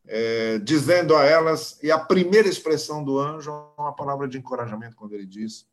é, 0.05 0.59
dizendo 0.59 1.15
a 1.15 1.25
elas, 1.25 1.79
e 1.85 1.93
a 1.93 2.01
primeira 2.01 2.49
expressão 2.49 3.05
do 3.05 3.17
anjo 3.21 3.49
é 3.79 3.81
uma 3.81 3.95
palavra 3.95 4.27
de 4.27 4.39
encorajamento, 4.39 4.97
quando 4.97 5.13
ele 5.13 5.25
diz: 5.25 5.69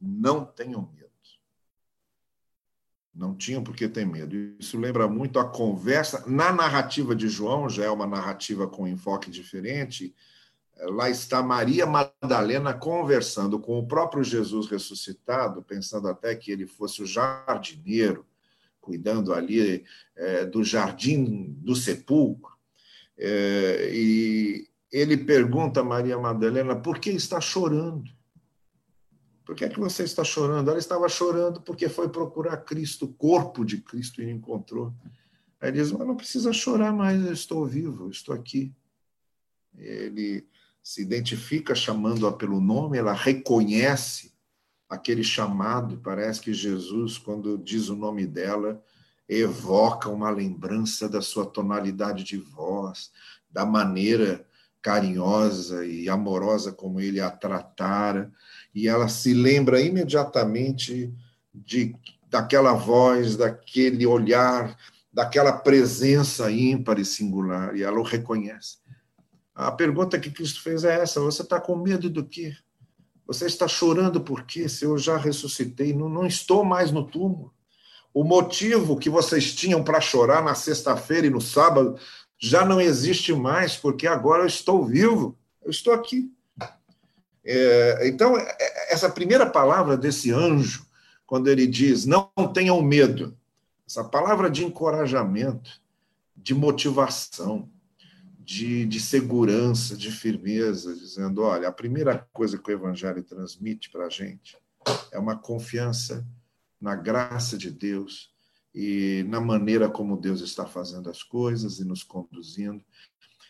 Não 0.00 0.46
tenham 0.46 0.80
medo. 0.94 1.05
Não 3.16 3.34
tinham 3.34 3.64
por 3.64 3.74
que 3.74 3.88
ter 3.88 4.06
medo. 4.06 4.36
Isso 4.58 4.78
lembra 4.78 5.08
muito 5.08 5.38
a 5.38 5.48
conversa. 5.48 6.24
Na 6.26 6.52
narrativa 6.52 7.16
de 7.16 7.28
João, 7.28 7.68
já 7.68 7.84
é 7.86 7.90
uma 7.90 8.06
narrativa 8.06 8.68
com 8.68 8.86
enfoque 8.86 9.30
diferente. 9.30 10.14
Lá 10.80 11.08
está 11.08 11.42
Maria 11.42 11.86
Madalena 11.86 12.74
conversando 12.74 13.58
com 13.58 13.78
o 13.78 13.86
próprio 13.86 14.22
Jesus 14.22 14.66
ressuscitado, 14.66 15.62
pensando 15.62 16.08
até 16.08 16.34
que 16.34 16.50
ele 16.50 16.66
fosse 16.66 17.02
o 17.02 17.06
jardineiro, 17.06 18.26
cuidando 18.82 19.32
ali 19.32 19.82
é, 20.14 20.44
do 20.44 20.62
jardim 20.62 21.56
do 21.58 21.74
sepulcro. 21.74 22.52
É, 23.16 23.90
e 23.94 24.68
ele 24.92 25.16
pergunta 25.16 25.80
a 25.80 25.84
Maria 25.84 26.18
Madalena 26.18 26.76
por 26.76 26.98
que 26.98 27.08
está 27.08 27.40
chorando. 27.40 28.04
Por 29.46 29.54
que 29.54 29.64
é 29.64 29.68
que 29.68 29.78
você 29.78 30.02
está 30.02 30.24
chorando? 30.24 30.68
Ela 30.68 30.78
estava 30.80 31.08
chorando 31.08 31.60
porque 31.60 31.88
foi 31.88 32.08
procurar 32.08 32.56
Cristo, 32.58 33.04
o 33.04 33.12
corpo 33.12 33.64
de 33.64 33.78
Cristo, 33.80 34.20
e 34.20 34.28
encontrou. 34.28 34.92
Aí 35.60 35.70
ele 35.70 35.80
diz: 35.80 35.92
Mas 35.92 36.06
não 36.06 36.16
precisa 36.16 36.52
chorar 36.52 36.92
mais, 36.92 37.24
eu 37.24 37.32
estou 37.32 37.64
vivo, 37.64 38.06
eu 38.06 38.10
estou 38.10 38.34
aqui. 38.34 38.74
Ele 39.78 40.44
se 40.82 41.00
identifica 41.00 41.76
chamando-a 41.76 42.32
pelo 42.32 42.60
nome, 42.60 42.98
ela 42.98 43.12
reconhece 43.12 44.34
aquele 44.88 45.22
chamado. 45.22 45.98
Parece 45.98 46.40
que 46.40 46.52
Jesus, 46.52 47.16
quando 47.16 47.56
diz 47.56 47.88
o 47.88 47.94
nome 47.94 48.26
dela, 48.26 48.82
evoca 49.28 50.08
uma 50.08 50.30
lembrança 50.30 51.08
da 51.08 51.22
sua 51.22 51.46
tonalidade 51.46 52.24
de 52.24 52.36
voz, 52.36 53.12
da 53.48 53.64
maneira 53.64 54.45
carinhosa 54.86 55.84
e 55.84 56.08
amorosa 56.08 56.70
como 56.70 57.00
ele 57.00 57.20
a 57.20 57.28
tratara, 57.28 58.30
e 58.72 58.86
ela 58.86 59.08
se 59.08 59.34
lembra 59.34 59.80
imediatamente 59.80 61.12
de 61.52 61.92
daquela 62.30 62.72
voz, 62.72 63.36
daquele 63.36 64.06
olhar, 64.06 64.78
daquela 65.12 65.52
presença 65.52 66.52
ímpar 66.52 67.00
e 67.00 67.04
singular, 67.04 67.74
e 67.74 67.82
ela 67.82 67.98
o 67.98 68.04
reconhece. 68.04 68.78
A 69.52 69.72
pergunta 69.72 70.20
que 70.20 70.30
Cristo 70.30 70.62
fez 70.62 70.84
é 70.84 71.00
essa: 71.00 71.18
você 71.18 71.42
está 71.42 71.60
com 71.60 71.74
medo 71.74 72.08
do 72.08 72.24
quê? 72.24 72.56
Você 73.26 73.46
está 73.46 73.66
chorando 73.66 74.20
por 74.20 74.44
quê? 74.44 74.68
Se 74.68 74.84
eu 74.84 74.96
já 74.96 75.16
ressuscitei, 75.16 75.92
não, 75.92 76.08
não 76.08 76.24
estou 76.24 76.64
mais 76.64 76.92
no 76.92 77.02
túmulo. 77.04 77.52
O 78.14 78.22
motivo 78.22 78.96
que 78.96 79.10
vocês 79.10 79.52
tinham 79.52 79.82
para 79.82 80.00
chorar 80.00 80.44
na 80.44 80.54
sexta-feira 80.54 81.26
e 81.26 81.30
no 81.30 81.40
sábado 81.40 81.98
já 82.38 82.64
não 82.64 82.80
existe 82.80 83.32
mais, 83.32 83.76
porque 83.76 84.06
agora 84.06 84.42
eu 84.42 84.46
estou 84.46 84.84
vivo, 84.84 85.36
eu 85.62 85.70
estou 85.70 85.92
aqui. 85.92 86.32
É, 87.44 88.08
então, 88.08 88.36
é, 88.36 88.92
essa 88.92 89.08
primeira 89.08 89.48
palavra 89.48 89.96
desse 89.96 90.32
anjo, 90.32 90.86
quando 91.26 91.48
ele 91.48 91.66
diz, 91.66 92.04
não 92.04 92.30
tenham 92.52 92.80
medo, 92.82 93.36
essa 93.86 94.02
palavra 94.02 94.50
de 94.50 94.64
encorajamento, 94.64 95.80
de 96.36 96.54
motivação, 96.54 97.70
de, 98.38 98.84
de 98.86 99.00
segurança, 99.00 99.96
de 99.96 100.10
firmeza, 100.10 100.94
dizendo: 100.94 101.42
olha, 101.42 101.68
a 101.68 101.72
primeira 101.72 102.26
coisa 102.32 102.58
que 102.58 102.70
o 102.70 102.72
Evangelho 102.72 103.22
transmite 103.22 103.90
para 103.90 104.06
a 104.06 104.08
gente 104.10 104.56
é 105.10 105.18
uma 105.18 105.36
confiança 105.36 106.26
na 106.80 106.94
graça 106.94 107.56
de 107.56 107.70
Deus 107.70 108.35
e 108.76 109.24
na 109.26 109.40
maneira 109.40 109.88
como 109.88 110.18
Deus 110.18 110.42
está 110.42 110.66
fazendo 110.66 111.08
as 111.08 111.22
coisas 111.22 111.78
e 111.78 111.84
nos 111.84 112.02
conduzindo. 112.02 112.84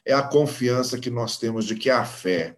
É 0.05 0.15
a 0.15 0.23
confiança 0.23 1.01
que 1.01 1.11
nós 1.11 1.37
temos 1.37 1.65
de 1.65 1.75
que 1.75 1.91
a 1.91 2.05
fé 2.05 2.57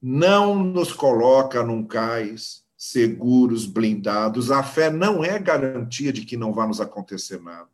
não 0.00 0.62
nos 0.62 0.92
coloca 0.92 1.62
num 1.62 1.82
cais 1.82 2.64
seguros, 2.76 3.64
blindados. 3.64 4.50
A 4.50 4.62
fé 4.62 4.90
não 4.90 5.24
é 5.24 5.38
garantia 5.38 6.12
de 6.12 6.26
que 6.26 6.36
não 6.36 6.52
vai 6.52 6.66
nos 6.68 6.82
acontecer 6.82 7.40
nada. 7.40 7.70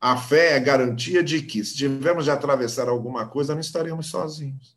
A 0.00 0.16
fé 0.16 0.52
é 0.52 0.60
garantia 0.60 1.20
de 1.24 1.42
que, 1.42 1.64
se 1.64 1.74
tivermos 1.74 2.26
de 2.26 2.30
atravessar 2.30 2.88
alguma 2.88 3.26
coisa, 3.26 3.52
não 3.52 3.60
estaremos 3.60 4.06
sozinhos. 4.06 4.76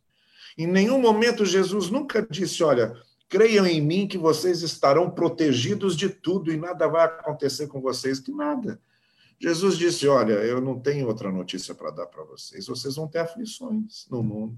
Em 0.57 0.65
nenhum 0.65 0.99
momento 0.99 1.45
Jesus 1.45 1.91
nunca 1.91 2.25
disse: 2.27 2.63
Olha, 2.63 2.95
Creiam 3.29 3.65
em 3.65 3.81
mim 3.81 4.07
que 4.07 4.17
vocês 4.17 4.62
estarão 4.62 5.10
protegidos 5.10 5.96
de 5.96 6.10
tudo 6.10 6.51
e 6.51 6.57
nada 6.57 6.88
vai 6.88 7.05
acontecer 7.05 7.67
com 7.67 7.81
vocês, 7.81 8.19
que 8.19 8.31
nada. 8.31 8.81
Jesus 9.39 9.77
disse: 9.77 10.07
Olha, 10.07 10.34
eu 10.34 10.62
não 10.62 10.79
tenho 10.79 11.07
outra 11.07 11.31
notícia 11.31 11.75
para 11.75 11.91
dar 11.91 12.07
para 12.07 12.24
vocês, 12.24 12.67
vocês 12.67 12.96
vão 12.96 13.07
ter 13.07 13.19
aflições 13.19 14.07
no 14.10 14.24
mundo. 14.24 14.57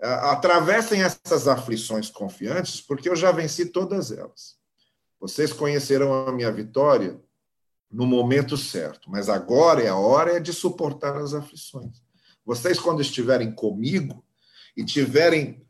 Atravessem 0.00 1.02
essas 1.02 1.46
aflições 1.46 2.10
confiantes, 2.10 2.80
porque 2.80 3.08
eu 3.08 3.14
já 3.14 3.30
venci 3.30 3.66
todas 3.66 4.10
elas. 4.10 4.58
Vocês 5.20 5.52
conhecerão 5.52 6.26
a 6.26 6.32
minha 6.32 6.50
vitória 6.50 7.20
no 7.90 8.06
momento 8.06 8.56
certo, 8.56 9.10
mas 9.10 9.28
agora 9.28 9.82
é 9.82 9.88
a 9.88 9.96
hora 9.96 10.40
de 10.40 10.52
suportar 10.52 11.16
as 11.16 11.34
aflições. 11.34 12.02
Vocês, 12.44 12.80
quando 12.80 13.02
estiverem 13.02 13.52
comigo 13.52 14.24
e 14.76 14.84
tiverem 14.84 15.66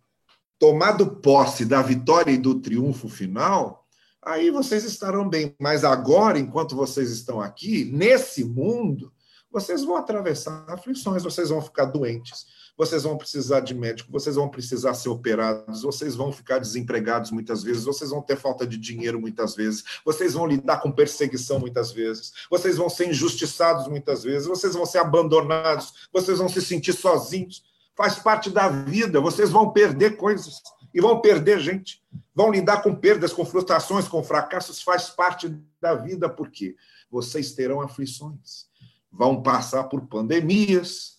tomado 0.60 1.16
posse 1.16 1.64
da 1.64 1.80
vitória 1.80 2.30
e 2.30 2.36
do 2.36 2.60
triunfo 2.60 3.08
final, 3.08 3.88
aí 4.22 4.50
vocês 4.50 4.84
estarão 4.84 5.26
bem. 5.26 5.56
Mas 5.58 5.84
agora, 5.84 6.38
enquanto 6.38 6.76
vocês 6.76 7.10
estão 7.10 7.40
aqui, 7.40 7.86
nesse 7.86 8.44
mundo, 8.44 9.10
vocês 9.50 9.82
vão 9.82 9.96
atravessar 9.96 10.66
aflições, 10.68 11.22
vocês 11.22 11.48
vão 11.48 11.62
ficar 11.62 11.86
doentes, 11.86 12.46
vocês 12.76 13.04
vão 13.04 13.16
precisar 13.16 13.60
de 13.60 13.74
médico, 13.74 14.12
vocês 14.12 14.36
vão 14.36 14.50
precisar 14.50 14.92
ser 14.92 15.08
operados, 15.08 15.80
vocês 15.80 16.14
vão 16.14 16.30
ficar 16.30 16.58
desempregados 16.58 17.30
muitas 17.30 17.62
vezes, 17.62 17.84
vocês 17.84 18.10
vão 18.10 18.20
ter 18.20 18.36
falta 18.36 18.66
de 18.66 18.76
dinheiro 18.76 19.18
muitas 19.18 19.56
vezes, 19.56 19.82
vocês 20.04 20.34
vão 20.34 20.46
lidar 20.46 20.82
com 20.82 20.92
perseguição 20.92 21.58
muitas 21.58 21.90
vezes, 21.90 22.32
vocês 22.50 22.76
vão 22.76 22.90
ser 22.90 23.08
injustiçados 23.08 23.88
muitas 23.88 24.22
vezes, 24.22 24.46
vocês 24.46 24.74
vão 24.74 24.84
ser 24.84 24.98
abandonados, 24.98 26.08
vocês 26.12 26.38
vão 26.38 26.50
se 26.50 26.60
sentir 26.60 26.92
sozinhos 26.92 27.62
faz 28.00 28.18
parte 28.18 28.48
da 28.48 28.66
vida. 28.66 29.20
Vocês 29.20 29.50
vão 29.50 29.74
perder 29.74 30.16
coisas 30.16 30.62
e 30.94 31.02
vão 31.02 31.20
perder 31.20 31.60
gente. 31.60 32.02
Vão 32.34 32.50
lidar 32.50 32.82
com 32.82 32.96
perdas, 32.96 33.30
com 33.30 33.44
frustrações, 33.44 34.08
com 34.08 34.24
fracassos, 34.24 34.80
faz 34.80 35.10
parte 35.10 35.54
da 35.78 35.94
vida, 35.94 36.26
porque 36.26 36.76
vocês 37.10 37.52
terão 37.52 37.82
aflições. 37.82 38.70
Vão 39.12 39.42
passar 39.42 39.84
por 39.84 40.06
pandemias, 40.06 41.18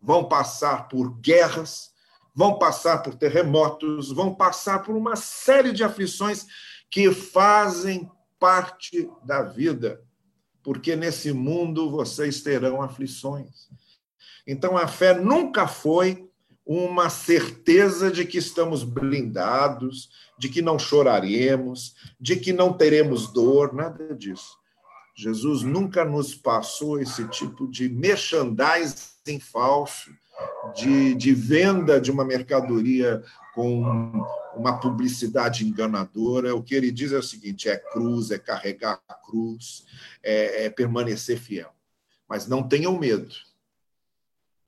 vão 0.00 0.28
passar 0.28 0.86
por 0.86 1.18
guerras, 1.18 1.90
vão 2.32 2.60
passar 2.60 3.02
por 3.02 3.16
terremotos, 3.16 4.12
vão 4.12 4.32
passar 4.32 4.84
por 4.84 4.94
uma 4.94 5.16
série 5.16 5.72
de 5.72 5.82
aflições 5.82 6.46
que 6.88 7.12
fazem 7.12 8.08
parte 8.38 9.10
da 9.24 9.42
vida, 9.42 10.00
porque 10.62 10.94
nesse 10.94 11.32
mundo 11.32 11.90
vocês 11.90 12.40
terão 12.40 12.80
aflições. 12.80 13.68
Então, 14.46 14.76
a 14.76 14.86
fé 14.86 15.14
nunca 15.14 15.66
foi 15.66 16.30
uma 16.72 17.10
certeza 17.10 18.10
de 18.12 18.24
que 18.24 18.38
estamos 18.38 18.84
blindados, 18.84 20.08
de 20.38 20.48
que 20.48 20.62
não 20.62 20.78
choraremos, 20.78 21.96
de 22.20 22.36
que 22.36 22.52
não 22.52 22.72
teremos 22.72 23.32
dor, 23.32 23.74
nada 23.74 24.14
disso. 24.14 24.56
Jesus 25.16 25.62
nunca 25.62 26.04
nos 26.04 26.34
passou 26.34 27.00
esse 27.00 27.26
tipo 27.28 27.68
de 27.68 27.88
merchandising 27.88 29.40
falso, 29.40 30.10
de, 30.74 31.14
de 31.14 31.34
venda 31.34 32.00
de 32.00 32.10
uma 32.10 32.24
mercadoria 32.24 33.22
com 33.54 33.82
uma 34.54 34.78
publicidade 34.78 35.66
enganadora. 35.66 36.54
O 36.54 36.62
que 36.62 36.74
ele 36.74 36.90
diz 36.90 37.12
é 37.12 37.18
o 37.18 37.22
seguinte: 37.22 37.68
é 37.68 37.76
cruz, 37.76 38.30
é 38.30 38.38
carregar 38.38 39.00
a 39.08 39.14
cruz, 39.14 39.84
é, 40.22 40.66
é 40.66 40.70
permanecer 40.70 41.38
fiel. 41.38 41.70
Mas 42.28 42.46
não 42.46 42.62
tenham 42.62 42.96
medo 42.96 43.34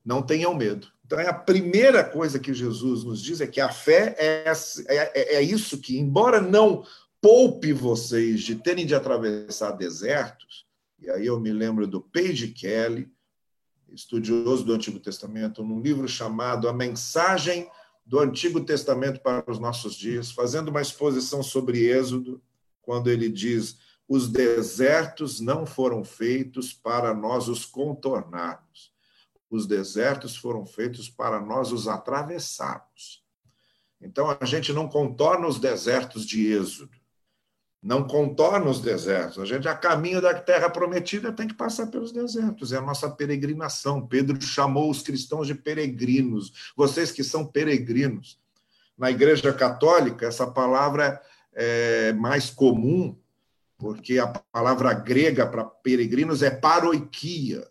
não 0.04 0.23
tenham 0.23 0.54
medo. 0.54 0.88
Então, 1.04 1.21
é 1.21 1.28
a 1.28 1.35
primeira 1.35 2.02
coisa 2.02 2.38
que 2.38 2.54
Jesus 2.54 3.04
nos 3.04 3.23
diz 3.23 3.40
é 3.40 3.47
que 3.47 3.61
a 3.61 3.68
fé 3.68 4.14
é, 4.18 4.52
é, 4.88 5.35
é 5.37 5.42
isso 5.42 5.78
que, 5.78 5.99
embora 5.99 6.40
não 6.40 6.85
poupe 7.21 7.73
vocês 7.73 8.40
de 8.40 8.56
terem 8.56 8.87
de 8.87 8.94
atravessar 8.94 9.73
desertos, 9.73 10.66
e 10.99 11.11
aí 11.11 11.26
eu 11.26 11.38
me 11.38 11.52
lembro 11.52 11.87
do 11.87 12.00
Page 12.00 12.49
Kelly, 12.49 13.11
estudioso 13.90 14.64
do 14.64 14.73
Antigo 14.73 14.99
Testamento, 14.99 15.62
num 15.62 15.80
livro 15.80 16.09
chamado 16.09 16.68
A 16.68 16.73
Mensagem 16.73 17.68
do 18.04 18.18
Antigo 18.18 18.61
Testamento 18.61 19.21
para 19.21 19.49
os 19.50 19.59
Nossos 19.59 19.94
Dias, 19.94 20.30
fazendo 20.30 20.68
uma 20.68 20.80
exposição 20.80 21.42
sobre 21.42 21.87
Êxodo, 21.90 22.42
quando 22.80 23.11
ele 23.11 23.28
diz: 23.28 23.78
os 24.09 24.28
desertos 24.28 25.40
não 25.40 25.64
foram 25.66 26.04
feitos 26.04 26.73
para 26.73 27.14
nós 27.14 27.49
os 27.49 27.64
contornarmos. 27.64 28.91
Os 29.52 29.66
desertos 29.66 30.35
foram 30.35 30.64
feitos 30.64 31.11
para 31.11 31.38
nós 31.38 31.73
os 31.73 31.87
atravessarmos. 31.87 33.23
Então, 34.00 34.35
a 34.40 34.47
gente 34.47 34.73
não 34.73 34.88
contorna 34.88 35.47
os 35.47 35.61
desertos 35.61 36.25
de 36.25 36.50
Êxodo, 36.50 36.97
não 37.82 38.02
contorna 38.02 38.71
os 38.71 38.80
desertos. 38.80 39.38
A 39.38 39.44
gente, 39.44 39.68
a 39.68 39.75
caminho 39.75 40.23
da 40.23 40.32
terra 40.32 40.71
prometida, 40.71 41.30
tem 41.30 41.47
que 41.47 41.52
passar 41.52 41.88
pelos 41.88 42.12
desertos. 42.12 42.73
É 42.73 42.78
a 42.78 42.80
nossa 42.80 43.11
peregrinação. 43.11 44.06
Pedro 44.06 44.40
chamou 44.40 44.90
os 44.90 45.02
cristãos 45.02 45.47
de 45.47 45.54
peregrinos. 45.54 46.73
Vocês 46.75 47.12
que 47.12 47.23
são 47.23 47.44
peregrinos. 47.44 48.40
Na 48.97 49.11
Igreja 49.11 49.52
Católica, 49.52 50.25
essa 50.25 50.47
palavra 50.47 51.21
é 51.52 52.14
mais 52.14 52.49
comum, 52.49 53.14
porque 53.76 54.18
a 54.18 54.28
palavra 54.28 54.94
grega 54.94 55.47
para 55.47 55.62
peregrinos 55.62 56.42
é 56.42 56.50
paroikia. 56.50 57.71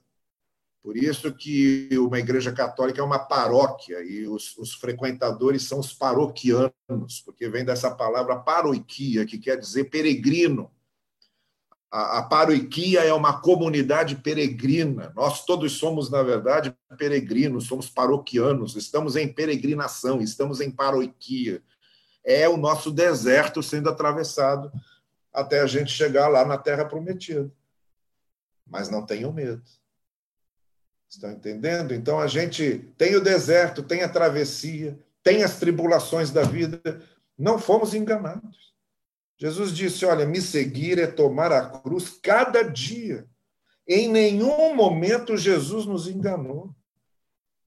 Por 0.83 0.97
isso 0.97 1.31
que 1.31 1.89
uma 1.93 2.17
igreja 2.17 2.51
católica 2.51 2.99
é 2.99 3.03
uma 3.03 3.19
paróquia 3.19 4.03
e 4.03 4.27
os, 4.27 4.57
os, 4.57 4.73
frequentadores 4.73 5.63
são 5.63 5.79
os 5.79 5.93
paroquianos, 5.93 7.21
porque 7.23 7.47
vem 7.47 7.63
dessa 7.63 7.91
palavra 7.91 8.37
paroiquia, 8.37 9.25
que 9.25 9.37
quer 9.37 9.59
dizer 9.59 9.91
peregrino. 9.91 10.71
A, 11.91 12.19
a 12.19 12.23
paroiquia 12.23 13.01
é 13.01 13.13
uma 13.13 13.41
comunidade 13.41 14.15
peregrina. 14.15 15.13
Nós 15.15 15.45
todos 15.45 15.73
somos, 15.73 16.09
na 16.09 16.23
verdade, 16.23 16.75
peregrinos, 16.97 17.67
somos 17.67 17.87
paroquianos, 17.87 18.75
estamos 18.75 19.15
em 19.15 19.31
peregrinação, 19.31 20.19
estamos 20.19 20.61
em 20.61 20.71
paroiquia. 20.71 21.61
É 22.23 22.49
o 22.49 22.57
nosso 22.57 22.89
deserto 22.91 23.61
sendo 23.61 23.87
atravessado 23.87 24.71
até 25.31 25.59
a 25.59 25.67
gente 25.67 25.91
chegar 25.91 26.27
lá 26.27 26.43
na 26.43 26.57
terra 26.57 26.85
prometida. 26.85 27.51
Mas 28.65 28.89
não 28.89 29.05
tenham 29.05 29.31
medo 29.31 29.61
Estão 31.11 31.29
entendendo? 31.29 31.93
Então 31.93 32.21
a 32.21 32.27
gente 32.27 32.93
tem 32.97 33.17
o 33.17 33.21
deserto, 33.21 33.83
tem 33.83 34.01
a 34.01 34.07
travessia, 34.07 34.97
tem 35.21 35.43
as 35.43 35.59
tribulações 35.59 36.31
da 36.31 36.41
vida. 36.43 36.81
Não 37.37 37.59
fomos 37.59 37.93
enganados. 37.93 38.73
Jesus 39.37 39.73
disse: 39.73 40.05
Olha, 40.05 40.25
me 40.25 40.41
seguir 40.41 40.99
é 40.99 41.07
tomar 41.07 41.51
a 41.51 41.67
cruz 41.67 42.09
cada 42.23 42.61
dia. 42.63 43.27
Em 43.85 44.07
nenhum 44.07 44.73
momento 44.73 45.35
Jesus 45.35 45.85
nos 45.85 46.07
enganou. 46.07 46.73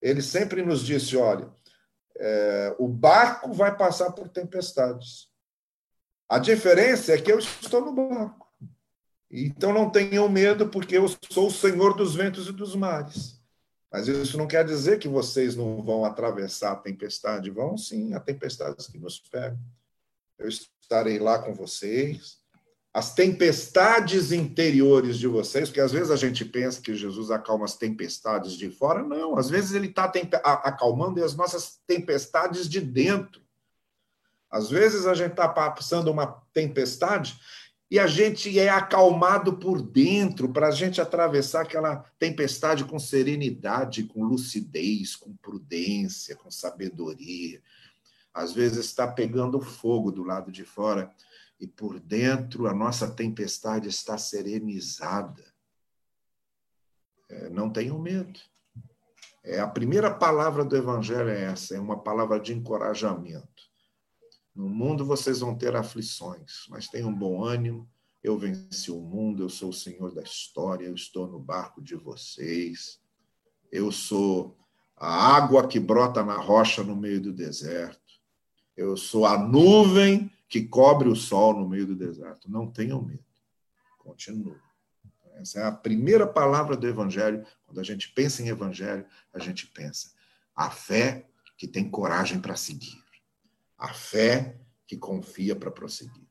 Ele 0.00 0.22
sempre 0.22 0.62
nos 0.62 0.82
disse: 0.82 1.14
Olha, 1.14 1.52
é, 2.16 2.74
o 2.78 2.88
barco 2.88 3.52
vai 3.52 3.76
passar 3.76 4.12
por 4.12 4.26
tempestades. 4.26 5.28
A 6.30 6.38
diferença 6.38 7.12
é 7.12 7.20
que 7.20 7.30
eu 7.30 7.38
estou 7.38 7.82
no 7.82 7.92
barco. 7.92 8.43
Então 9.42 9.72
não 9.72 9.90
tenham 9.90 10.28
medo, 10.28 10.68
porque 10.68 10.96
eu 10.96 11.06
sou 11.30 11.48
o 11.48 11.50
Senhor 11.50 11.96
dos 11.96 12.14
ventos 12.14 12.46
e 12.46 12.52
dos 12.52 12.76
mares. 12.76 13.40
Mas 13.90 14.06
isso 14.06 14.38
não 14.38 14.46
quer 14.46 14.64
dizer 14.64 14.98
que 14.98 15.08
vocês 15.08 15.56
não 15.56 15.82
vão 15.82 16.04
atravessar 16.04 16.72
a 16.72 16.76
tempestade. 16.76 17.50
Vão 17.50 17.76
sim, 17.76 18.14
há 18.14 18.20
tempestades 18.20 18.86
que 18.86 18.98
nos 18.98 19.18
pegam. 19.18 19.58
Eu 20.38 20.48
estarei 20.48 21.18
lá 21.18 21.38
com 21.38 21.52
vocês. 21.52 22.38
As 22.92 23.12
tempestades 23.12 24.30
interiores 24.30 25.18
de 25.18 25.26
vocês, 25.26 25.68
porque 25.68 25.80
às 25.80 25.90
vezes 25.90 26.12
a 26.12 26.16
gente 26.16 26.44
pensa 26.44 26.80
que 26.80 26.94
Jesus 26.94 27.32
acalma 27.32 27.64
as 27.64 27.76
tempestades 27.76 28.52
de 28.52 28.70
fora. 28.70 29.02
Não, 29.02 29.36
às 29.36 29.50
vezes 29.50 29.74
ele 29.74 29.88
está 29.88 30.04
acalmando 30.44 31.22
as 31.24 31.34
nossas 31.34 31.80
tempestades 31.88 32.68
de 32.68 32.80
dentro. 32.80 33.42
Às 34.48 34.70
vezes 34.70 35.06
a 35.06 35.14
gente 35.14 35.32
está 35.32 35.48
passando 35.48 36.08
uma 36.08 36.40
tempestade 36.52 37.36
e 37.90 37.98
a 37.98 38.06
gente 38.06 38.58
é 38.58 38.68
acalmado 38.68 39.56
por 39.58 39.80
dentro 39.80 40.52
para 40.52 40.68
a 40.68 40.70
gente 40.70 41.00
atravessar 41.00 41.62
aquela 41.62 41.96
tempestade 42.18 42.84
com 42.84 42.98
serenidade, 42.98 44.04
com 44.04 44.24
lucidez, 44.24 45.14
com 45.14 45.36
prudência, 45.36 46.34
com 46.34 46.50
sabedoria. 46.50 47.62
Às 48.32 48.52
vezes 48.52 48.86
está 48.86 49.06
pegando 49.06 49.60
fogo 49.60 50.10
do 50.10 50.24
lado 50.24 50.50
de 50.50 50.64
fora 50.64 51.14
e 51.60 51.66
por 51.66 52.00
dentro 52.00 52.66
a 52.66 52.74
nossa 52.74 53.08
tempestade 53.10 53.88
está 53.88 54.18
serenizada. 54.18 55.44
É, 57.28 57.48
não 57.48 57.70
tenham 57.70 57.98
medo. 57.98 58.40
É, 59.42 59.60
a 59.60 59.68
primeira 59.68 60.10
palavra 60.12 60.64
do 60.64 60.76
Evangelho 60.76 61.28
é 61.28 61.44
essa, 61.44 61.76
é 61.76 61.80
uma 61.80 62.02
palavra 62.02 62.40
de 62.40 62.52
encorajamento. 62.54 63.73
No 64.54 64.68
mundo 64.68 65.04
vocês 65.04 65.40
vão 65.40 65.56
ter 65.56 65.74
aflições, 65.74 66.66
mas 66.68 66.86
tenham 66.86 67.12
bom 67.12 67.42
ânimo. 67.42 67.88
Eu 68.22 68.38
venci 68.38 68.90
o 68.90 69.00
mundo, 69.00 69.42
eu 69.42 69.48
sou 69.48 69.70
o 69.70 69.74
Senhor 69.74 70.14
da 70.14 70.22
história, 70.22 70.86
eu 70.86 70.94
estou 70.94 71.26
no 71.26 71.40
barco 71.40 71.82
de 71.82 71.96
vocês. 71.96 73.00
Eu 73.70 73.90
sou 73.90 74.56
a 74.96 75.36
água 75.36 75.66
que 75.66 75.80
brota 75.80 76.22
na 76.22 76.36
rocha 76.36 76.84
no 76.84 76.94
meio 76.94 77.20
do 77.20 77.32
deserto. 77.32 78.00
Eu 78.76 78.96
sou 78.96 79.26
a 79.26 79.36
nuvem 79.36 80.30
que 80.48 80.62
cobre 80.62 81.08
o 81.08 81.16
sol 81.16 81.54
no 81.54 81.68
meio 81.68 81.86
do 81.88 81.96
deserto. 81.96 82.50
Não 82.50 82.70
tenham 82.70 83.02
medo. 83.02 83.24
Continue. 83.98 84.56
Essa 85.34 85.60
é 85.60 85.64
a 85.64 85.72
primeira 85.72 86.26
palavra 86.26 86.76
do 86.76 86.86
Evangelho. 86.86 87.44
Quando 87.66 87.80
a 87.80 87.84
gente 87.84 88.08
pensa 88.12 88.40
em 88.40 88.48
Evangelho, 88.48 89.04
a 89.32 89.40
gente 89.40 89.66
pensa 89.66 90.12
a 90.54 90.70
fé 90.70 91.26
que 91.58 91.66
tem 91.66 91.90
coragem 91.90 92.40
para 92.40 92.54
seguir 92.54 93.03
a 93.78 93.92
fé 93.92 94.56
que 94.86 94.96
confia 94.96 95.56
para 95.56 95.70
prosseguir. 95.70 96.26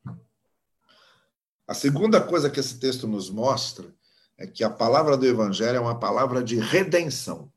A 1.68 1.74
segunda 1.74 2.22
coisa 2.22 2.50
que 2.50 2.60
esse 2.60 2.80
texto 2.80 3.08
nos 3.08 3.30
mostra 3.30 3.94
é 4.38 4.46
que 4.46 4.64
a 4.64 4.70
palavra 4.70 5.16
do 5.16 5.26
Evangelho 5.26 5.78
é 5.78 5.80
uma 5.80 6.00
palavra 6.00 6.44
de 6.44 6.58
redenção. 6.58 7.52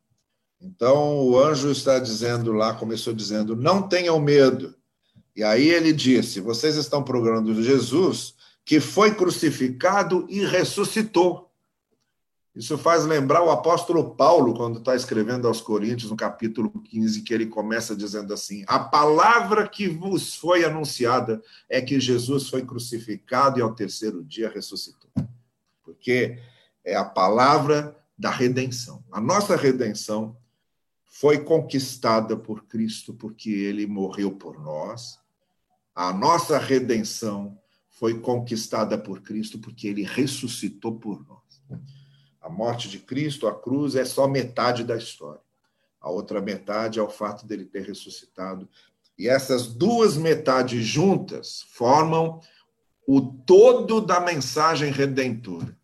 Então, 0.61 1.19
o 1.19 1.39
anjo 1.39 1.71
está 1.71 1.99
dizendo 1.99 2.53
lá, 2.53 2.75
começou 2.75 3.13
dizendo: 3.13 3.55
não 3.55 3.87
tenham 3.89 4.19
medo. 4.19 4.75
E 5.35 5.43
aí 5.43 5.69
ele 5.69 5.93
disse: 5.93 6.41
vocês 6.41 6.77
estão 6.77 7.03
procurando 7.03 7.63
Jesus, 7.63 8.35
que 8.65 8.81
foi 8.81 9.15
crucificado 9.15 10.27
e 10.29 10.45
ressuscitou. 10.45 11.46
Isso 12.57 12.79
faz 12.79 13.05
lembrar 13.05 13.43
o 13.43 13.51
apóstolo 13.51 14.15
Paulo, 14.15 14.55
quando 14.55 14.79
está 14.79 14.97
escrevendo 14.97 15.47
aos 15.47 15.61
Coríntios, 15.61 16.11
no 16.11 16.17
capítulo 16.17 16.71
15, 16.71 17.21
que 17.21 17.35
ele 17.35 17.45
começa 17.45 17.95
dizendo 17.95 18.33
assim: 18.33 18.65
A 18.67 18.79
palavra 18.79 19.69
que 19.69 19.87
vos 19.87 20.35
foi 20.37 20.65
anunciada 20.65 21.43
é 21.69 21.83
que 21.83 22.01
Jesus 22.01 22.49
foi 22.49 22.65
crucificado 22.65 23.59
e 23.59 23.63
ao 23.63 23.75
terceiro 23.75 24.25
dia 24.25 24.49
ressuscitou. 24.49 25.11
Porque 25.85 26.39
é 26.83 26.97
a 26.97 27.05
palavra 27.05 27.95
da 28.17 28.31
redenção. 28.31 29.05
A 29.13 29.21
nossa 29.21 29.55
redenção 29.55 30.35
foi 31.05 31.39
conquistada 31.45 32.39
por 32.39 32.65
Cristo 32.65 33.13
porque 33.13 33.51
ele 33.51 33.87
morreu 33.87 34.33
por 34.33 34.59
nós. 34.59 35.19
A 35.95 36.11
nossa 36.11 36.59
redenção 36.59 37.59
foi 37.91 38.19
conquistada 38.19 38.97
por 38.97 39.21
Cristo 39.21 39.59
porque 39.59 39.89
ele 39.89 40.05
ressuscitou 40.05 40.99
por 40.99 41.23
nós. 41.27 41.63
A 42.47 42.49
morte 42.49 42.89
de 42.89 43.01
Cristo, 43.01 43.49
a 43.49 43.53
cruz, 43.53 43.97
é 43.97 44.05
só 44.05 44.29
metade 44.29 44.85
da 44.85 44.97
história. 44.97 45.41
A 46.01 46.09
outra 46.09 46.41
metade 46.41 47.01
é 47.01 47.03
o 47.03 47.11
fato 47.11 47.45
dele 47.45 47.65
ter 47.65 47.83
ressuscitado. 47.83 48.69
E 49.19 49.29
essas 49.29 49.67
duas 49.67 50.17
metades 50.17 50.87
juntas 50.87 51.67
formam 51.73 52.41
o 53.05 53.21
todo 53.21 54.01
da 54.01 54.21
mensagem 54.21 54.93
redentora. 54.93 55.77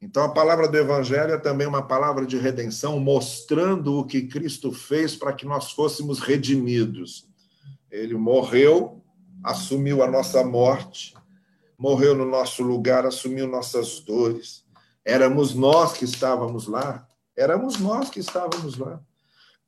Então, 0.00 0.22
a 0.22 0.28
palavra 0.28 0.68
do 0.68 0.78
Evangelho 0.78 1.32
é 1.32 1.38
também 1.38 1.66
uma 1.66 1.82
palavra 1.82 2.24
de 2.26 2.38
redenção, 2.38 3.00
mostrando 3.00 3.98
o 3.98 4.06
que 4.06 4.28
Cristo 4.28 4.70
fez 4.70 5.16
para 5.16 5.32
que 5.32 5.44
nós 5.44 5.72
fôssemos 5.72 6.20
redimidos. 6.20 7.28
Ele 7.90 8.14
morreu, 8.14 9.02
assumiu 9.42 10.00
a 10.00 10.08
nossa 10.08 10.44
morte, 10.44 11.12
morreu 11.76 12.14
no 12.14 12.24
nosso 12.24 12.62
lugar, 12.62 13.04
assumiu 13.04 13.48
nossas 13.48 13.98
dores 13.98 14.62
Éramos 15.04 15.54
nós 15.54 15.92
que 15.92 16.04
estávamos 16.04 16.66
lá. 16.66 17.06
Éramos 17.36 17.78
nós 17.78 18.10
que 18.10 18.20
estávamos 18.20 18.76
lá. 18.78 19.00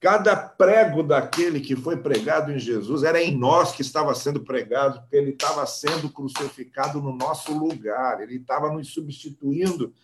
Cada 0.01 0.37
prego 0.37 1.03
daquele 1.03 1.61
que 1.61 1.75
foi 1.75 1.97
pregado 1.97 2.53
em 2.53 2.59
Jesus 2.59 3.03
era 3.05 3.23
em 3.23 3.35
nós 3.35 3.73
que 3.73 3.81
estava 3.81 4.15
sendo 4.15 4.45
pregado, 4.45 5.01
porque 5.01 5.17
ele 5.17 5.31
estava 5.31 5.65
sendo 5.65 6.11
crucificado 6.11 7.01
no 7.01 7.17
nosso 7.17 7.57
lugar, 7.57 8.21
ele 8.21 8.37
estava 8.37 8.71
nos 8.71 8.93
substituindo. 8.93 9.95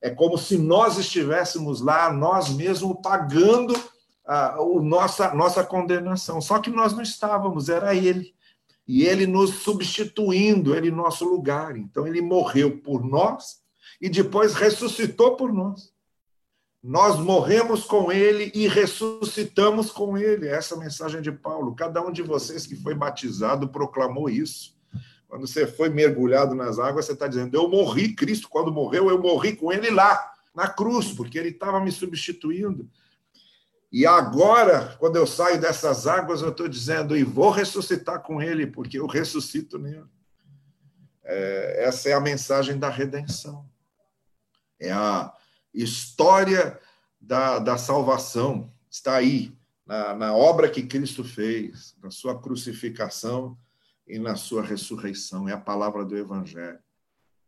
É 0.00 0.10
como 0.10 0.38
se 0.38 0.56
nós 0.56 0.96
estivéssemos 0.96 1.80
lá, 1.80 2.12
nós 2.12 2.50
mesmos 2.50 2.98
pagando 3.02 3.74
a, 4.24 4.62
o 4.62 4.80
nossa, 4.80 5.34
nossa 5.34 5.64
condenação. 5.64 6.40
Só 6.40 6.60
que 6.60 6.70
nós 6.70 6.92
não 6.92 7.02
estávamos, 7.02 7.68
era 7.68 7.96
ele. 7.96 8.32
E 8.86 9.02
ele 9.02 9.26
nos 9.26 9.54
substituindo, 9.54 10.72
ele 10.74 10.88
em 10.88 10.92
nosso 10.92 11.24
lugar. 11.24 11.76
Então 11.76 12.06
ele 12.06 12.22
morreu 12.22 12.78
por 12.78 13.04
nós 13.04 13.60
e 14.00 14.08
depois 14.08 14.54
ressuscitou 14.54 15.36
por 15.36 15.52
nós. 15.52 15.92
Nós 16.82 17.18
morremos 17.18 17.84
com 17.84 18.12
ele 18.12 18.52
e 18.54 18.68
ressuscitamos 18.68 19.90
com 19.90 20.16
ele. 20.16 20.46
Essa 20.46 20.74
é 20.74 20.76
a 20.76 20.80
mensagem 20.80 21.20
de 21.20 21.32
Paulo. 21.32 21.74
Cada 21.74 22.00
um 22.00 22.12
de 22.12 22.22
vocês 22.22 22.66
que 22.66 22.76
foi 22.76 22.94
batizado 22.94 23.68
proclamou 23.68 24.30
isso. 24.30 24.78
Quando 25.26 25.46
você 25.46 25.66
foi 25.66 25.90
mergulhado 25.90 26.54
nas 26.54 26.78
águas, 26.78 27.04
você 27.04 27.12
está 27.12 27.26
dizendo: 27.26 27.56
Eu 27.56 27.68
morri, 27.68 28.14
Cristo, 28.14 28.48
quando 28.48 28.72
morreu, 28.72 29.10
eu 29.10 29.20
morri 29.20 29.56
com 29.56 29.72
ele 29.72 29.90
lá, 29.90 30.32
na 30.54 30.68
cruz, 30.68 31.12
porque 31.12 31.38
ele 31.38 31.50
estava 31.50 31.80
me 31.80 31.90
substituindo. 31.90 32.88
E 33.90 34.06
agora, 34.06 34.96
quando 34.98 35.16
eu 35.16 35.26
saio 35.26 35.60
dessas 35.60 36.06
águas, 36.06 36.40
eu 36.40 36.50
estou 36.50 36.68
dizendo: 36.68 37.16
E 37.16 37.24
vou 37.24 37.50
ressuscitar 37.50 38.22
com 38.22 38.40
ele, 38.40 38.66
porque 38.66 38.98
eu 38.98 39.06
ressuscito 39.06 39.78
nele. 39.78 40.04
É, 41.24 41.84
essa 41.84 42.08
é 42.08 42.14
a 42.14 42.20
mensagem 42.20 42.78
da 42.78 42.88
redenção. 42.88 43.68
É 44.80 44.92
a 44.92 45.32
história 45.72 46.78
da, 47.20 47.58
da 47.58 47.76
salvação. 47.76 48.72
Está 48.90 49.16
aí, 49.16 49.52
na, 49.86 50.14
na 50.14 50.34
obra 50.34 50.70
que 50.70 50.82
Cristo 50.82 51.24
fez, 51.24 51.96
na 52.02 52.10
sua 52.10 52.40
crucificação 52.40 53.58
e 54.06 54.18
na 54.18 54.36
sua 54.36 54.62
ressurreição. 54.62 55.48
É 55.48 55.52
a 55.52 55.60
palavra 55.60 56.04
do 56.04 56.16
Evangelho. 56.16 56.78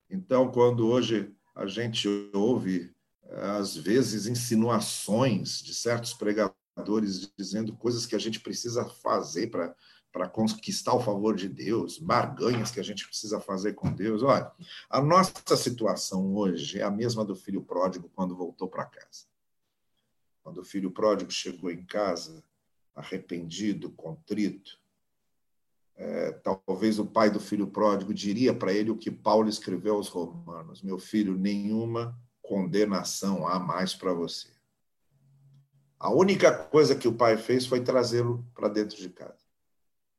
Então, 0.09 0.51
quando 0.51 0.87
hoje 0.89 1.33
a 1.55 1.67
gente 1.67 2.09
ouve, 2.35 2.93
às 3.31 3.77
vezes, 3.77 4.27
insinuações 4.27 5.63
de 5.63 5.73
certos 5.73 6.13
pregadores 6.13 7.31
dizendo 7.39 7.77
coisas 7.77 8.07
que 8.07 8.17
a 8.17 8.19
gente 8.19 8.41
precisa 8.41 8.85
fazer 8.85 9.49
para 9.51 9.75
para 10.13 10.29
conquistar 10.29 10.95
o 10.95 11.01
favor 11.01 11.37
de 11.37 11.49
Deus, 11.49 11.99
barganhas 11.99 12.71
que 12.71 12.81
a 12.81 12.83
gente 12.83 13.07
precisa 13.07 13.41
fazer 13.41 13.75
com 13.75 13.93
Deus. 13.93 14.23
Olha, 14.23 14.51
a 14.89 15.01
nossa 15.01 15.57
situação 15.57 16.35
hoje 16.35 16.81
é 16.81 16.83
a 16.83 16.91
mesma 16.91 17.25
do 17.25 17.37
filho 17.37 17.63
pródigo 17.63 18.11
quando 18.15 18.37
voltou 18.37 18.69
para 18.69 18.87
casa. 18.87 19.27
Quando 20.43 20.59
o 20.59 20.65
filho 20.65 20.91
pródigo 20.91 21.31
chegou 21.31 21.71
em 21.71 21.85
casa, 21.85 22.43
arrependido, 22.95 23.91
contrito, 23.91 24.81
é, 25.97 26.33
talvez 26.33 26.99
o 26.99 27.05
pai 27.05 27.31
do 27.31 27.39
filho 27.39 27.67
pródigo 27.67 28.15
diria 28.15 28.55
para 28.55 28.73
ele 28.73 28.91
o 28.91 28.97
que 28.97 29.11
Paulo 29.11 29.49
escreveu 29.49 29.97
aos 29.97 30.09
Romanos: 30.09 30.83
Meu 30.83 30.99
filho, 30.99 31.37
nenhuma 31.37 32.19
condenação 32.41 33.47
há 33.47 33.59
mais 33.59 33.95
para 33.95 34.13
você. 34.13 34.49
A 35.99 36.11
única 36.11 36.51
coisa 36.53 36.97
que 36.97 37.07
o 37.07 37.13
pai 37.13 37.37
fez 37.37 37.67
foi 37.67 37.83
trazê-lo 37.83 38.43
para 38.55 38.69
dentro 38.69 38.97
de 38.97 39.11
casa. 39.11 39.40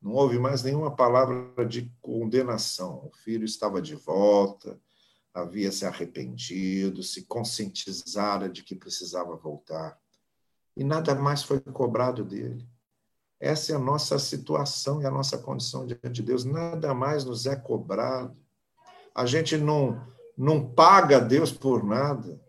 Não 0.02 0.12
houve 0.12 0.38
mais 0.38 0.62
nenhuma 0.64 0.94
palavra 0.94 1.64
de 1.64 1.90
condenação. 2.00 3.06
O 3.06 3.16
filho 3.22 3.44
estava 3.44 3.80
de 3.80 3.94
volta, 3.94 4.80
havia 5.32 5.70
se 5.70 5.86
arrependido, 5.86 7.02
se 7.02 7.24
conscientizara 7.24 8.48
de 8.48 8.64
que 8.64 8.74
precisava 8.74 9.36
voltar. 9.36 9.96
E 10.76 10.82
nada 10.82 11.14
mais 11.14 11.42
foi 11.42 11.60
cobrado 11.60 12.24
dele. 12.24 12.66
Essa 13.38 13.72
é 13.72 13.76
a 13.76 13.78
nossa 13.78 14.18
situação 14.18 15.02
e 15.02 15.06
a 15.06 15.10
nossa 15.10 15.38
condição 15.38 15.86
diante 15.86 16.10
de 16.10 16.22
Deus. 16.22 16.44
Nada 16.44 16.92
mais 16.94 17.24
nos 17.24 17.46
é 17.46 17.54
cobrado. 17.54 18.36
A 19.14 19.26
gente 19.26 19.56
não, 19.56 20.00
não 20.36 20.64
paga 20.64 21.20
Deus 21.20 21.52
por 21.52 21.84
nada. 21.84 22.40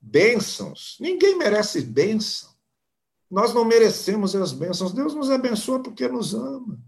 Bênçãos. 0.00 0.96
Ninguém 1.00 1.36
merece 1.36 1.80
bênção. 1.80 2.55
Nós 3.30 3.52
não 3.52 3.64
merecemos 3.64 4.34
as 4.36 4.52
bênçãos. 4.52 4.92
Deus 4.92 5.14
nos 5.14 5.30
abençoa 5.30 5.82
porque 5.82 6.06
nos 6.08 6.34
ama. 6.34 6.78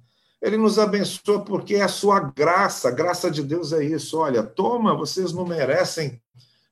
Ele 0.41 0.57
nos 0.57 0.79
abençoa 0.79 1.45
porque 1.45 1.77
é 1.77 1.83
a 1.83 1.89
sua 1.89 2.21
graça. 2.21 2.89
A 2.89 2.93
graça 2.93 3.31
de 3.31 3.43
Deus 3.43 3.73
é 3.73 3.85
isso. 3.85 4.19
Olha, 4.19 4.43
toma, 4.43 4.97
vocês 4.97 5.33
não 5.33 5.45
merecem, 5.45 6.21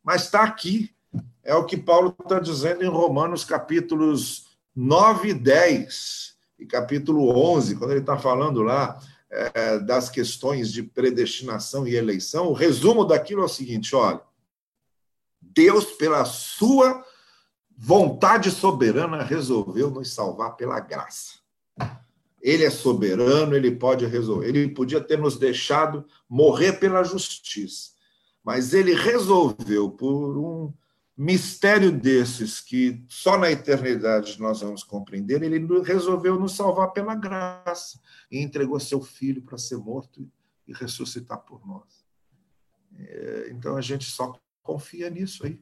mas 0.02 0.24
está 0.24 0.42
aqui. 0.42 0.94
É 1.42 1.54
o 1.54 1.64
que 1.64 1.76
Paulo 1.76 2.14
está 2.22 2.38
dizendo 2.38 2.84
em 2.84 2.88
Romanos 2.88 3.44
capítulos 3.44 4.46
9 4.74 5.30
e 5.30 5.34
10 5.34 6.36
e 6.58 6.66
capítulo 6.66 7.28
11, 7.54 7.76
quando 7.76 7.90
ele 7.90 8.00
está 8.00 8.16
falando 8.16 8.62
lá 8.62 9.00
é, 9.30 9.78
das 9.78 10.08
questões 10.10 10.72
de 10.72 10.82
predestinação 10.82 11.86
e 11.86 11.94
eleição. 11.94 12.48
O 12.48 12.52
resumo 12.52 13.04
daquilo 13.04 13.42
é 13.42 13.44
o 13.44 13.48
seguinte: 13.48 13.94
olha, 13.94 14.20
Deus, 15.40 15.84
pela 15.84 16.24
sua 16.24 17.04
vontade 17.76 18.50
soberana 18.50 19.22
resolveu 19.22 19.90
nos 19.90 20.12
salvar 20.12 20.56
pela 20.56 20.80
graça. 20.80 21.34
Ele 22.40 22.64
é 22.64 22.70
soberano, 22.70 23.54
ele 23.54 23.72
pode 23.72 24.06
resolver. 24.06 24.48
Ele 24.48 24.68
podia 24.68 25.00
ter 25.00 25.18
nos 25.18 25.36
deixado 25.36 26.06
morrer 26.28 26.74
pela 26.74 27.02
justiça, 27.02 27.90
mas 28.42 28.72
ele 28.72 28.94
resolveu 28.94 29.90
por 29.90 30.38
um 30.38 30.72
mistério 31.16 31.90
desses 31.90 32.60
que 32.60 33.02
só 33.08 33.38
na 33.38 33.50
eternidade 33.50 34.38
nós 34.38 34.60
vamos 34.60 34.84
compreender, 34.84 35.42
ele 35.42 35.66
resolveu 35.82 36.38
nos 36.38 36.52
salvar 36.52 36.92
pela 36.92 37.14
graça 37.14 37.98
e 38.30 38.38
entregou 38.38 38.78
seu 38.78 39.00
filho 39.00 39.40
para 39.40 39.56
ser 39.56 39.78
morto 39.78 40.30
e 40.68 40.74
ressuscitar 40.74 41.38
por 41.38 41.66
nós. 41.66 42.04
É, 42.98 43.48
então 43.50 43.76
a 43.76 43.80
gente 43.80 44.04
só 44.04 44.38
confia 44.62 45.08
nisso 45.08 45.46
aí. 45.46 45.58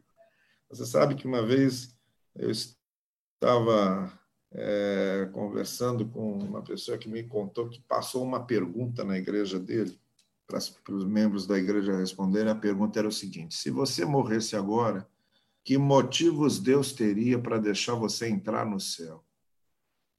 Você 0.68 0.84
sabe 0.84 1.14
que 1.14 1.26
uma 1.26 1.44
vez 1.44 1.93
eu 2.34 2.50
estava 2.50 4.12
é, 4.52 5.28
conversando 5.32 6.06
com 6.08 6.38
uma 6.38 6.62
pessoa 6.62 6.98
que 6.98 7.08
me 7.08 7.22
contou 7.24 7.68
que 7.68 7.80
passou 7.82 8.22
uma 8.22 8.44
pergunta 8.44 9.04
na 9.04 9.18
igreja 9.18 9.58
dele, 9.58 9.98
para, 10.46 10.58
para 10.84 10.94
os 10.94 11.04
membros 11.04 11.46
da 11.46 11.58
igreja 11.58 11.96
responderem. 11.96 12.50
A 12.50 12.56
pergunta 12.56 12.98
era 12.98 13.08
o 13.08 13.12
seguinte: 13.12 13.54
se 13.54 13.70
você 13.70 14.04
morresse 14.04 14.56
agora, 14.56 15.08
que 15.64 15.78
motivos 15.78 16.60
Deus 16.60 16.92
teria 16.92 17.38
para 17.38 17.58
deixar 17.58 17.94
você 17.94 18.28
entrar 18.28 18.66
no 18.66 18.78
céu? 18.78 19.24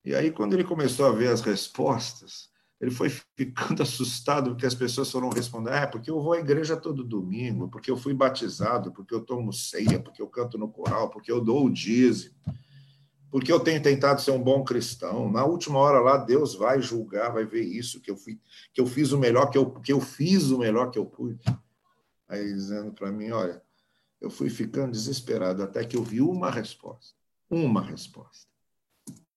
E 0.04 0.13
aí, 0.13 0.32
quando 0.32 0.54
ele 0.54 0.63
começou 0.63 1.08
a 1.08 1.12
ver 1.12 1.30
as 1.30 1.41
respostas, 1.41 2.49
ele 2.79 2.91
foi 2.91 3.09
ficando 3.09 3.81
assustado 3.83 4.51
porque 4.51 4.65
as 4.65 4.75
pessoas 4.75 5.11
foram 5.11 5.29
responder: 5.29 5.71
é, 5.71 5.85
porque 5.85 6.09
eu 6.09 6.21
vou 6.21 6.33
à 6.33 6.39
igreja 6.39 6.75
todo 6.75 7.03
domingo, 7.03 7.69
porque 7.69 7.89
eu 7.89 7.97
fui 7.97 8.13
batizado, 8.13 8.91
porque 8.91 9.13
eu 9.13 9.21
tomo 9.21 9.53
ceia, 9.53 9.99
porque 9.99 10.21
eu 10.21 10.27
canto 10.27 10.57
no 10.57 10.67
coral, 10.67 11.09
porque 11.09 11.31
eu 11.31 11.41
dou 11.41 11.65
o 11.65 11.71
dízimo, 11.71 12.35
porque 13.31 13.51
eu 13.51 13.59
tenho 13.59 13.81
tentado 13.81 14.21
ser 14.21 14.31
um 14.31 14.41
bom 14.41 14.63
cristão. 14.63 15.31
Na 15.31 15.45
última 15.45 15.79
hora 15.79 15.99
lá, 15.99 16.17
Deus 16.17 16.55
vai 16.55 16.81
julgar, 16.81 17.33
vai 17.33 17.45
ver 17.45 17.63
isso, 17.63 18.01
que 18.01 18.11
eu, 18.11 18.17
fui, 18.17 18.39
que 18.73 18.81
eu 18.81 18.85
fiz 18.85 19.11
o 19.11 19.17
melhor 19.17 19.49
que 19.49 19.57
eu, 19.57 19.69
que 19.71 19.91
eu 19.91 20.01
fiz 20.01 20.51
o 20.51 20.59
melhor 20.59 20.91
que 20.91 20.99
eu 20.99 21.05
pude. 21.05 21.43
Aí 22.27 22.53
dizendo 22.53 22.91
para 22.91 23.11
mim: 23.11 23.31
olha, 23.31 23.61
eu 24.19 24.29
fui 24.29 24.49
ficando 24.49 24.91
desesperado 24.91 25.63
até 25.63 25.83
que 25.85 25.95
eu 25.95 26.03
vi 26.03 26.21
uma 26.21 26.51
resposta, 26.51 27.15
uma 27.49 27.81
resposta, 27.81 28.47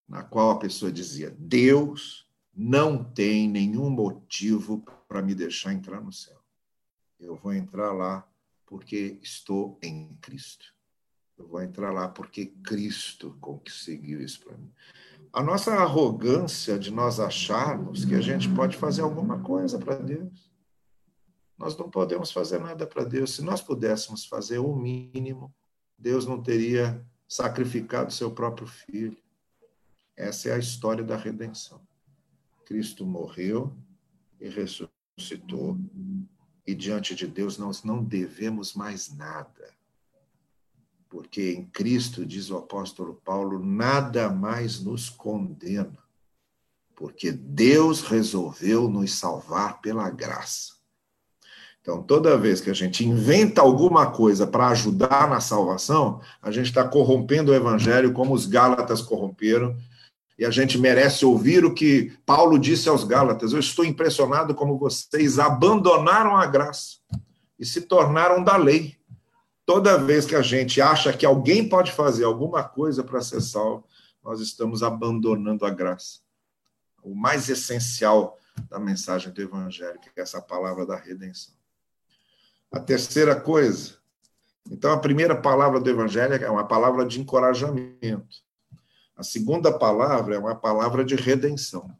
na 0.09 0.23
qual 0.25 0.51
a 0.51 0.59
pessoa 0.59 0.91
dizia: 0.91 1.35
Deus 1.39 2.28
não 2.59 3.05
tem 3.05 3.49
nenhum 3.49 3.89
motivo 3.89 4.83
para 5.07 5.23
me 5.23 5.33
deixar 5.33 5.73
entrar 5.73 6.01
no 6.01 6.13
céu. 6.13 6.37
Eu 7.21 7.37
vou 7.37 7.55
entrar 7.55 7.93
lá 7.93 8.29
porque 8.67 9.17
estou 9.23 9.79
em 9.81 10.19
Cristo. 10.21 10.75
Eu 11.39 11.47
vou 11.47 11.63
entrar 11.63 11.93
lá 11.93 12.09
porque 12.09 12.47
Cristo 12.47 13.37
conseguiu 13.41 14.21
isso 14.21 14.41
para 14.41 14.57
mim. 14.57 14.73
A 15.33 15.41
nossa 15.41 15.73
arrogância 15.73 16.77
de 16.77 16.91
nós 16.91 17.21
acharmos 17.21 18.05
que 18.05 18.17
a 18.17 18.21
gente 18.21 18.53
pode 18.53 18.77
fazer 18.77 19.03
alguma 19.03 19.41
coisa 19.41 19.79
para 19.79 19.95
Deus. 19.95 20.51
Nós 21.57 21.77
não 21.77 21.89
podemos 21.89 22.33
fazer 22.33 22.59
nada 22.59 22.89
para 22.89 23.05
Deus. 23.05 23.37
Se 23.37 23.43
nós 23.43 23.63
pudéssemos 23.63 24.25
fazer 24.25 24.59
o 24.59 24.75
mínimo, 24.75 25.55
Deus 25.97 26.27
não 26.27 26.43
teria 26.43 27.07
sacrificado 27.29 28.13
seu 28.13 28.33
próprio 28.33 28.67
filho. 28.67 29.17
Essa 30.17 30.49
é 30.49 30.55
a 30.55 30.59
história 30.59 31.05
da 31.05 31.17
redenção. 31.17 31.88
Cristo 32.69 33.07
morreu 33.07 33.75
e 34.39 34.47
ressuscitou, 34.47 35.79
e 36.67 36.75
diante 36.75 37.15
de 37.15 37.27
Deus 37.27 37.57
nós 37.57 37.83
não 37.83 38.05
devemos 38.05 38.75
mais 38.75 39.11
nada. 39.17 39.71
Porque 41.09 41.53
em 41.53 41.65
Cristo, 41.65 42.27
diz 42.27 42.51
o 42.51 42.59
apóstolo 42.59 43.15
Paulo, 43.25 43.59
nada 43.59 44.29
mais 44.29 44.83
nos 44.83 45.09
condena, 45.09 45.97
porque 46.95 47.33
Deus 47.33 48.03
resolveu 48.03 48.87
nos 48.87 49.15
salvar 49.15 49.81
pela 49.81 50.11
graça. 50.11 50.75
Então, 51.81 52.03
toda 52.03 52.37
vez 52.37 52.61
que 52.61 52.69
a 52.69 52.75
gente 52.75 53.03
inventa 53.03 53.63
alguma 53.63 54.11
coisa 54.11 54.47
para 54.47 54.69
ajudar 54.69 55.27
na 55.31 55.41
salvação, 55.41 56.21
a 56.43 56.51
gente 56.51 56.67
está 56.67 56.87
corrompendo 56.87 57.51
o 57.51 57.55
evangelho 57.55 58.13
como 58.13 58.35
os 58.35 58.45
Gálatas 58.45 59.01
corromperam 59.01 59.75
e 60.39 60.47
a 60.47 60.51
gente 60.51 60.79
merece 60.79 61.27
ouvir 61.27 61.65
o 61.65 61.75
que 61.75 62.17
Paulo 62.25 62.59
disse 62.59 62.89
aos 62.89 63.03
Gálatas: 63.03 63.53
Eu 63.53 63.59
estou 63.59 63.85
impressionado 63.85 64.55
como 64.55 64.79
vocês 64.79 65.39
abandonaram 65.39 66.37
a 66.37 66.47
graça 66.47 66.99
e 67.59 67.67
se 67.67 67.81
tornaram 67.81 68.45
da 68.45 68.57
lei. 68.57 68.97
Toda 69.67 69.99
vez 69.99 70.25
que 70.25 70.37
a 70.37 70.41
gente 70.41 70.81
acha 70.81 71.13
que 71.13 71.27
alguém 71.27 71.69
pode 71.69 71.91
fazer 71.91 72.25
alguma 72.25 72.63
coisa 72.63 73.03
para 73.03 73.21
ser 73.21 73.41
salvo, 73.41 73.85
nós 74.23 74.41
estamos 74.41 74.83
abandonando 74.83 75.67
a 75.67 75.71
graça. 75.71 76.21
O 77.03 77.15
mais 77.15 77.49
essencial 77.49 78.39
da 78.71 78.79
mensagem 78.79 79.33
do 79.33 79.43
Evangelho, 79.43 80.01
que 80.01 80.09
é 80.17 80.23
essa 80.23 80.41
palavra 80.41 80.87
da 80.87 80.97
redenção. 80.97 81.55
A 82.71 82.79
terceira 82.79 83.35
coisa, 83.35 83.97
então 84.71 84.93
a 84.93 84.99
primeira 84.99 85.35
palavra 85.35 85.81
do 85.81 85.91
Evangelho 85.91 86.35
é 86.35 86.51
uma 86.51 86.67
palavra 86.67 87.05
de 87.05 87.21
encorajamento. 87.21 88.48
A 89.19 89.25
segunda 89.25 89.77
palavra 89.77 90.37
é 90.37 90.39
uma 90.39 90.55
palavra 90.55 91.05
de 91.05 91.17
redenção. 91.17 91.91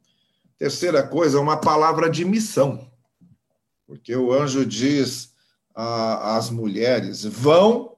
Terceira 0.57 1.05
coisa, 1.05 1.37
é 1.37 1.41
uma 1.41 1.57
palavra 1.57 2.09
de 2.09 2.23
missão. 2.23 2.89
Porque 3.85 4.15
o 4.15 4.31
anjo 4.31 4.65
diz 4.65 5.35
às 5.75 6.49
mulheres: 6.49 7.25
vão 7.25 7.97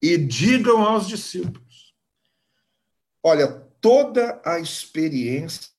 e 0.00 0.16
digam 0.16 0.82
aos 0.82 1.06
discípulos. 1.06 1.94
Olha, 3.22 3.48
toda 3.80 4.40
a 4.44 4.58
experiência 4.58 5.70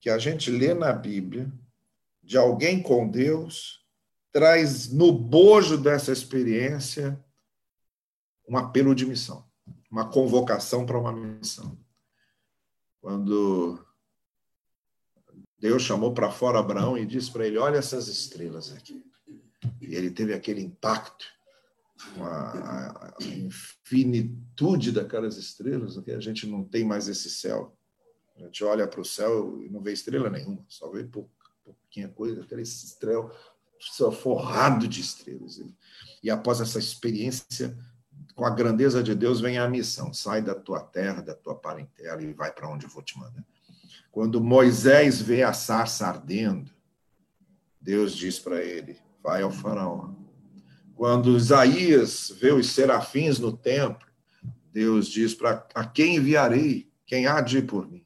que 0.00 0.10
a 0.10 0.18
gente 0.18 0.50
lê 0.50 0.74
na 0.74 0.92
Bíblia 0.92 1.50
de 2.22 2.36
alguém 2.36 2.82
com 2.82 3.08
Deus 3.08 3.84
traz 4.32 4.92
no 4.92 5.12
bojo 5.12 5.78
dessa 5.78 6.12
experiência 6.12 7.18
um 8.48 8.56
apelo 8.56 8.94
de 8.94 9.06
missão, 9.06 9.47
uma 9.90 10.08
convocação 10.08 10.84
para 10.84 10.98
uma 10.98 11.12
missão. 11.12 11.78
Quando 13.00 13.78
Deus 15.58 15.82
chamou 15.82 16.12
para 16.12 16.30
fora 16.30 16.58
Abraão 16.58 16.96
e 16.96 17.06
disse 17.06 17.30
para 17.30 17.46
ele: 17.46 17.58
Olha 17.58 17.78
essas 17.78 18.08
estrelas 18.08 18.72
aqui. 18.72 19.04
E 19.80 19.94
ele 19.94 20.10
teve 20.10 20.32
aquele 20.32 20.60
impacto 20.62 21.26
com 22.14 22.24
a, 22.24 23.14
a 23.18 23.24
infinitude 23.24 24.92
daquelas 24.92 25.36
estrelas, 25.36 25.98
que 25.98 26.12
a 26.12 26.20
gente 26.20 26.46
não 26.46 26.62
tem 26.62 26.84
mais 26.84 27.08
esse 27.08 27.28
céu. 27.28 27.76
A 28.36 28.42
gente 28.42 28.62
olha 28.62 28.86
para 28.86 29.00
o 29.00 29.04
céu 29.04 29.60
e 29.62 29.68
não 29.68 29.80
vê 29.80 29.92
estrela 29.92 30.30
nenhuma, 30.30 30.64
só 30.68 30.88
vê 30.90 31.04
pouquinha 31.04 32.08
coisa, 32.08 32.42
aquele 32.42 32.62
estrela 32.62 33.34
forrado 34.12 34.86
de 34.86 35.00
estrelas. 35.00 35.60
E 36.22 36.30
após 36.30 36.60
essa 36.60 36.78
experiência 36.78 37.76
com 38.38 38.46
a 38.46 38.50
grandeza 38.50 39.02
de 39.02 39.16
Deus 39.16 39.40
vem 39.40 39.58
a 39.58 39.68
missão: 39.68 40.14
sai 40.14 40.40
da 40.40 40.54
tua 40.54 40.78
terra, 40.78 41.20
da 41.20 41.34
tua 41.34 41.56
parentela 41.56 42.22
e 42.22 42.32
vai 42.32 42.52
para 42.52 42.70
onde 42.70 42.86
eu 42.86 42.90
vou 42.90 43.02
te 43.02 43.18
mandar. 43.18 43.44
Quando 44.12 44.40
Moisés 44.40 45.20
vê 45.20 45.42
a 45.42 45.52
sarça 45.52 46.06
ardendo, 46.06 46.70
Deus 47.80 48.14
diz 48.14 48.38
para 48.38 48.62
ele: 48.62 48.96
vai 49.20 49.42
ao 49.42 49.50
faraó. 49.50 50.10
Quando 50.94 51.36
Isaías 51.36 52.32
vê 52.40 52.52
os 52.52 52.70
serafins 52.70 53.40
no 53.40 53.56
templo, 53.56 54.06
Deus 54.72 55.08
diz 55.08 55.34
para 55.34 55.66
a 55.74 55.84
quem 55.84 56.14
enviarei? 56.14 56.88
Quem 57.04 57.26
há 57.26 57.40
de 57.40 57.58
ir 57.58 57.66
por 57.66 57.90
mim? 57.90 58.04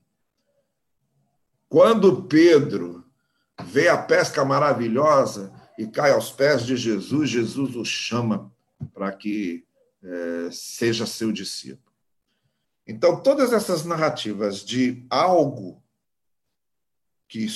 Quando 1.69 2.23
Pedro 2.23 3.05
vê 3.67 3.87
a 3.87 3.99
pesca 3.99 4.43
maravilhosa 4.47 5.53
e 5.79 5.87
cai 5.87 6.13
aos 6.13 6.31
pés 6.31 6.65
de 6.65 6.75
Jesus, 6.75 7.29
Jesus 7.29 7.77
o 7.77 7.85
chama 7.85 8.51
para 8.95 9.13
que 9.13 9.67
seja 10.51 11.07
seu 11.07 11.33
discípulo. 11.33 11.93
Então, 12.87 13.23
todas 13.23 13.53
essas 13.53 13.85
narrativas 13.85 14.65
de 14.65 15.07
algo 15.09 15.83
que 17.29 17.47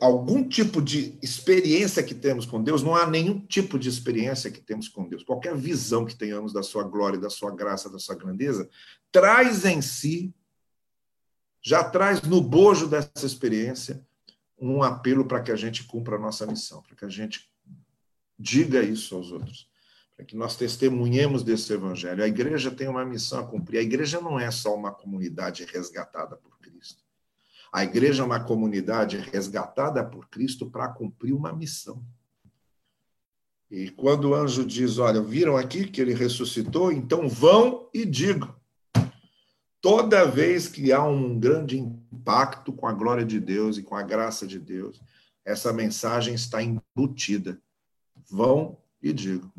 algum 0.00 0.46
tipo 0.46 0.82
de 0.82 1.18
experiência 1.22 2.02
que 2.02 2.14
temos 2.14 2.44
com 2.44 2.62
Deus, 2.62 2.82
não 2.82 2.94
há 2.94 3.06
nenhum 3.06 3.40
tipo 3.40 3.78
de 3.78 3.88
experiência 3.88 4.50
que 4.50 4.60
temos 4.60 4.88
com 4.88 5.08
Deus. 5.08 5.22
Qualquer 5.22 5.56
visão 5.56 6.04
que 6.04 6.14
tenhamos 6.14 6.52
da 6.52 6.62
sua 6.62 6.84
glória, 6.84 7.18
da 7.18 7.30
sua 7.30 7.54
graça, 7.54 7.88
da 7.88 7.98
sua 7.98 8.14
grandeza, 8.14 8.68
traz 9.10 9.64
em 9.64 9.80
si, 9.80 10.34
já 11.62 11.82
traz 11.82 12.22
no 12.22 12.40
bojo 12.40 12.86
dessa 12.86 13.24
experiência, 13.24 14.06
um 14.60 14.82
apelo 14.82 15.24
para 15.24 15.40
que 15.40 15.52
a 15.52 15.56
gente 15.56 15.84
cumpra 15.84 16.16
a 16.16 16.20
nossa 16.20 16.46
missão, 16.46 16.82
para 16.82 16.96
que 16.96 17.04
a 17.04 17.08
gente 17.08 17.50
diga 18.38 18.82
isso 18.82 19.14
aos 19.14 19.32
outros, 19.32 19.67
para 20.18 20.26
que 20.26 20.36
nós 20.36 20.56
testemunhemos 20.56 21.44
desse 21.44 21.72
evangelho. 21.72 22.24
A 22.24 22.26
igreja 22.26 22.70
tem 22.70 22.88
uma 22.88 23.04
missão 23.04 23.38
a 23.38 23.46
cumprir. 23.46 23.78
A 23.78 23.82
igreja 23.82 24.20
não 24.20 24.38
é 24.38 24.50
só 24.50 24.74
uma 24.74 24.90
comunidade 24.90 25.64
resgatada 25.64 26.36
por 26.36 26.58
a 27.72 27.84
igreja 27.84 28.22
é 28.22 28.26
uma 28.26 28.40
comunidade 28.40 29.18
resgatada 29.18 30.02
por 30.04 30.28
Cristo 30.28 30.70
para 30.70 30.88
cumprir 30.88 31.34
uma 31.34 31.52
missão. 31.52 32.02
E 33.70 33.90
quando 33.90 34.30
o 34.30 34.34
anjo 34.34 34.64
diz: 34.64 34.98
Olha, 34.98 35.20
viram 35.20 35.56
aqui 35.56 35.86
que 35.86 36.00
ele 36.00 36.14
ressuscitou? 36.14 36.90
Então 36.90 37.28
vão 37.28 37.88
e 37.92 38.06
digam. 38.06 38.54
Toda 39.80 40.24
vez 40.24 40.66
que 40.66 40.90
há 40.92 41.04
um 41.04 41.38
grande 41.38 41.78
impacto 41.78 42.72
com 42.72 42.86
a 42.86 42.92
glória 42.92 43.24
de 43.24 43.38
Deus 43.38 43.76
e 43.76 43.82
com 43.82 43.94
a 43.94 44.02
graça 44.02 44.46
de 44.46 44.58
Deus, 44.58 45.00
essa 45.44 45.72
mensagem 45.72 46.34
está 46.34 46.62
embutida. 46.62 47.60
Vão 48.28 48.78
e 49.00 49.12
digam. 49.12 49.52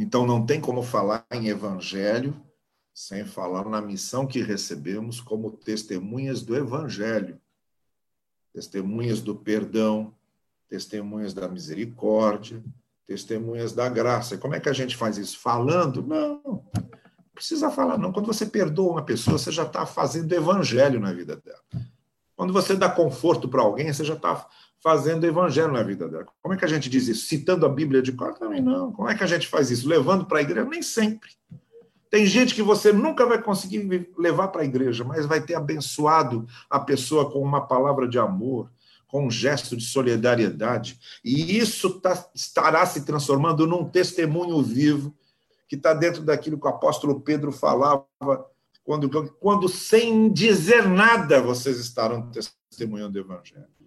Então 0.00 0.26
não 0.26 0.46
tem 0.46 0.58
como 0.58 0.82
falar 0.82 1.26
em 1.30 1.48
evangelho 1.48 2.34
sem 2.94 3.22
falar 3.22 3.68
na 3.68 3.82
missão 3.82 4.26
que 4.26 4.40
recebemos 4.40 5.20
como 5.20 5.50
testemunhas 5.50 6.42
do 6.42 6.56
Evangelho, 6.56 7.38
testemunhas 8.52 9.20
do 9.20 9.36
perdão, 9.36 10.14
testemunhas 10.68 11.34
da 11.34 11.48
misericórdia, 11.48 12.64
testemunhas 13.06 13.72
da 13.74 13.90
graça. 13.90 14.38
Como 14.38 14.54
é 14.54 14.60
que 14.60 14.70
a 14.70 14.72
gente 14.72 14.96
faz 14.96 15.18
isso? 15.18 15.38
Falando? 15.38 16.02
Não, 16.02 16.40
não 16.44 16.64
precisa 17.34 17.70
falar, 17.70 17.98
não. 17.98 18.10
Quando 18.10 18.26
você 18.26 18.46
perdoa 18.46 18.92
uma 18.92 19.04
pessoa, 19.04 19.36
você 19.36 19.52
já 19.52 19.64
está 19.64 19.84
fazendo 19.84 20.32
evangelho 20.32 20.98
na 20.98 21.12
vida 21.12 21.36
dela. 21.36 21.62
Quando 22.34 22.54
você 22.54 22.74
dá 22.74 22.88
conforto 22.88 23.48
para 23.48 23.60
alguém, 23.60 23.92
você 23.92 24.02
já 24.02 24.14
está 24.14 24.48
fazendo 24.82 25.26
evangelho 25.26 25.72
na 25.72 25.82
vida 25.82 26.08
dela. 26.08 26.26
Como 26.42 26.54
é 26.54 26.56
que 26.56 26.64
a 26.64 26.68
gente 26.68 26.88
diz 26.88 27.06
isso? 27.06 27.26
Citando 27.26 27.66
a 27.66 27.68
Bíblia 27.68 28.02
de 28.02 28.12
cor? 28.12 28.34
Também 28.34 28.62
não. 28.62 28.92
Como 28.92 29.08
é 29.08 29.14
que 29.14 29.22
a 29.22 29.26
gente 29.26 29.46
faz 29.46 29.70
isso? 29.70 29.88
Levando 29.88 30.24
para 30.24 30.38
a 30.38 30.42
igreja? 30.42 30.68
Nem 30.68 30.82
sempre. 30.82 31.30
Tem 32.10 32.26
gente 32.26 32.54
que 32.54 32.62
você 32.62 32.92
nunca 32.92 33.24
vai 33.24 33.40
conseguir 33.40 34.10
levar 34.18 34.48
para 34.48 34.62
a 34.62 34.64
igreja, 34.64 35.04
mas 35.04 35.26
vai 35.26 35.40
ter 35.40 35.54
abençoado 35.54 36.46
a 36.68 36.80
pessoa 36.80 37.30
com 37.30 37.40
uma 37.40 37.60
palavra 37.68 38.08
de 38.08 38.18
amor, 38.18 38.68
com 39.06 39.26
um 39.26 39.30
gesto 39.30 39.76
de 39.76 39.84
solidariedade. 39.84 40.98
E 41.24 41.56
isso 41.56 42.00
tá, 42.00 42.28
estará 42.34 42.84
se 42.84 43.04
transformando 43.04 43.66
num 43.66 43.84
testemunho 43.84 44.60
vivo 44.62 45.14
que 45.68 45.76
está 45.76 45.94
dentro 45.94 46.22
daquilo 46.22 46.58
que 46.58 46.66
o 46.66 46.70
apóstolo 46.70 47.20
Pedro 47.20 47.52
falava, 47.52 48.04
quando, 48.82 49.08
quando 49.34 49.68
sem 49.68 50.32
dizer 50.32 50.88
nada 50.88 51.40
vocês 51.40 51.78
estarão 51.78 52.28
testemunhando 52.30 53.16
o 53.16 53.20
evangelho. 53.20 53.79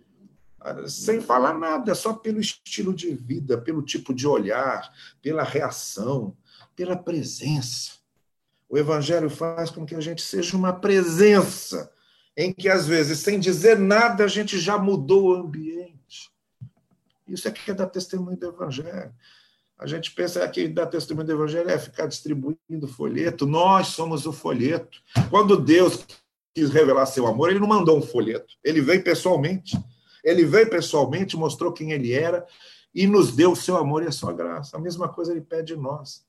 Sem 0.87 1.21
falar 1.21 1.57
nada, 1.57 1.93
só 1.95 2.13
pelo 2.13 2.39
estilo 2.39 2.93
de 2.93 3.13
vida, 3.13 3.57
pelo 3.57 3.81
tipo 3.81 4.13
de 4.13 4.27
olhar, 4.27 4.91
pela 5.21 5.43
reação, 5.43 6.35
pela 6.75 6.95
presença. 6.95 7.93
O 8.69 8.77
Evangelho 8.77 9.29
faz 9.29 9.69
com 9.69 9.85
que 9.85 9.95
a 9.95 10.01
gente 10.01 10.21
seja 10.21 10.57
uma 10.57 10.73
presença, 10.73 11.91
em 12.35 12.51
que, 12.51 12.67
às 12.67 12.87
vezes, 12.87 13.19
sem 13.19 13.39
dizer 13.39 13.77
nada, 13.77 14.23
a 14.23 14.27
gente 14.27 14.57
já 14.57 14.77
mudou 14.77 15.25
o 15.25 15.35
ambiente. 15.35 16.31
Isso 17.27 17.47
é 17.47 17.51
que 17.51 17.69
é 17.69 17.73
dar 17.73 17.87
testemunho 17.87 18.37
do 18.37 18.47
Evangelho. 18.47 19.13
A 19.77 19.85
gente 19.87 20.11
pensa 20.11 20.47
que 20.47 20.67
dar 20.67 20.85
testemunho 20.85 21.27
do 21.27 21.33
Evangelho 21.33 21.69
é 21.69 21.77
ficar 21.77 22.07
distribuindo 22.07 22.87
folheto. 22.87 23.45
Nós 23.45 23.87
somos 23.87 24.25
o 24.25 24.31
folheto. 24.31 25.01
Quando 25.29 25.57
Deus 25.57 26.05
quis 26.53 26.69
revelar 26.69 27.05
seu 27.05 27.27
amor, 27.27 27.49
ele 27.49 27.59
não 27.59 27.67
mandou 27.67 27.97
um 27.97 28.01
folheto. 28.01 28.55
Ele 28.63 28.81
veio 28.81 29.03
pessoalmente. 29.03 29.77
Ele 30.23 30.45
veio 30.45 30.69
pessoalmente, 30.69 31.35
mostrou 31.35 31.73
quem 31.73 31.91
ele 31.91 32.13
era 32.13 32.45
e 32.93 33.07
nos 33.07 33.35
deu 33.35 33.51
o 33.51 33.55
seu 33.55 33.75
amor 33.75 34.03
e 34.03 34.07
a 34.07 34.11
sua 34.11 34.31
graça. 34.31 34.77
A 34.77 34.79
mesma 34.79 35.09
coisa 35.09 35.31
ele 35.31 35.41
pede 35.41 35.73
de 35.73 35.79
nós. 35.79 36.25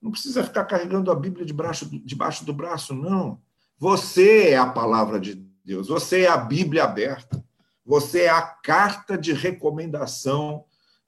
Não 0.00 0.10
precisa 0.10 0.44
ficar 0.44 0.64
carregando 0.64 1.10
a 1.10 1.14
Bíblia 1.14 1.44
debaixo, 1.44 1.88
debaixo 2.04 2.44
do 2.44 2.52
braço, 2.52 2.94
não. 2.94 3.40
Você 3.78 4.50
é 4.50 4.56
a 4.56 4.66
palavra 4.66 5.20
de 5.20 5.34
Deus, 5.64 5.88
você 5.88 6.22
é 6.22 6.28
a 6.28 6.36
Bíblia 6.36 6.84
aberta, 6.84 7.44
você 7.84 8.22
é 8.22 8.28
a 8.28 8.42
carta 8.42 9.16
de 9.16 9.32
recomendação 9.32 10.64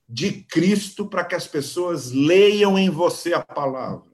de 0.08 0.42
Cristo 0.44 1.06
para 1.06 1.24
que 1.24 1.34
as 1.34 1.46
pessoas 1.46 2.10
leiam 2.10 2.78
em 2.78 2.90
você 2.90 3.32
a 3.32 3.40
palavra, 3.40 4.10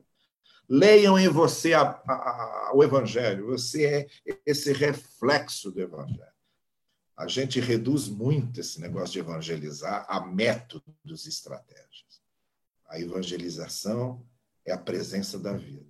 leiam 0.69 1.19
em 1.19 1.29
você 1.29 1.73
a, 1.73 1.83
a, 1.83 2.13
a, 2.13 2.71
o 2.75 2.85
Evangelho, 2.85 3.47
você 3.47 4.09
é 4.27 4.39
esse 4.45 4.73
reflexo 4.73 5.71
do 5.71 5.81
Evangelho. 5.81 6.36
A 7.17 7.27
gente 7.27 7.61
reduz 7.61 8.09
muito 8.09 8.61
esse 8.61 8.81
negócio 8.81 9.15
de 9.15 9.21
evangelizar 9.21 10.05
a 10.09 10.21
métodos 10.21 11.25
e 11.25 11.29
estratégias. 11.29 12.21
A 12.87 13.01
evangelização 13.01 14.25
é 14.65 14.73
a 14.73 14.79
presença 14.79 15.39
da 15.39 15.55
vida. 15.57 15.87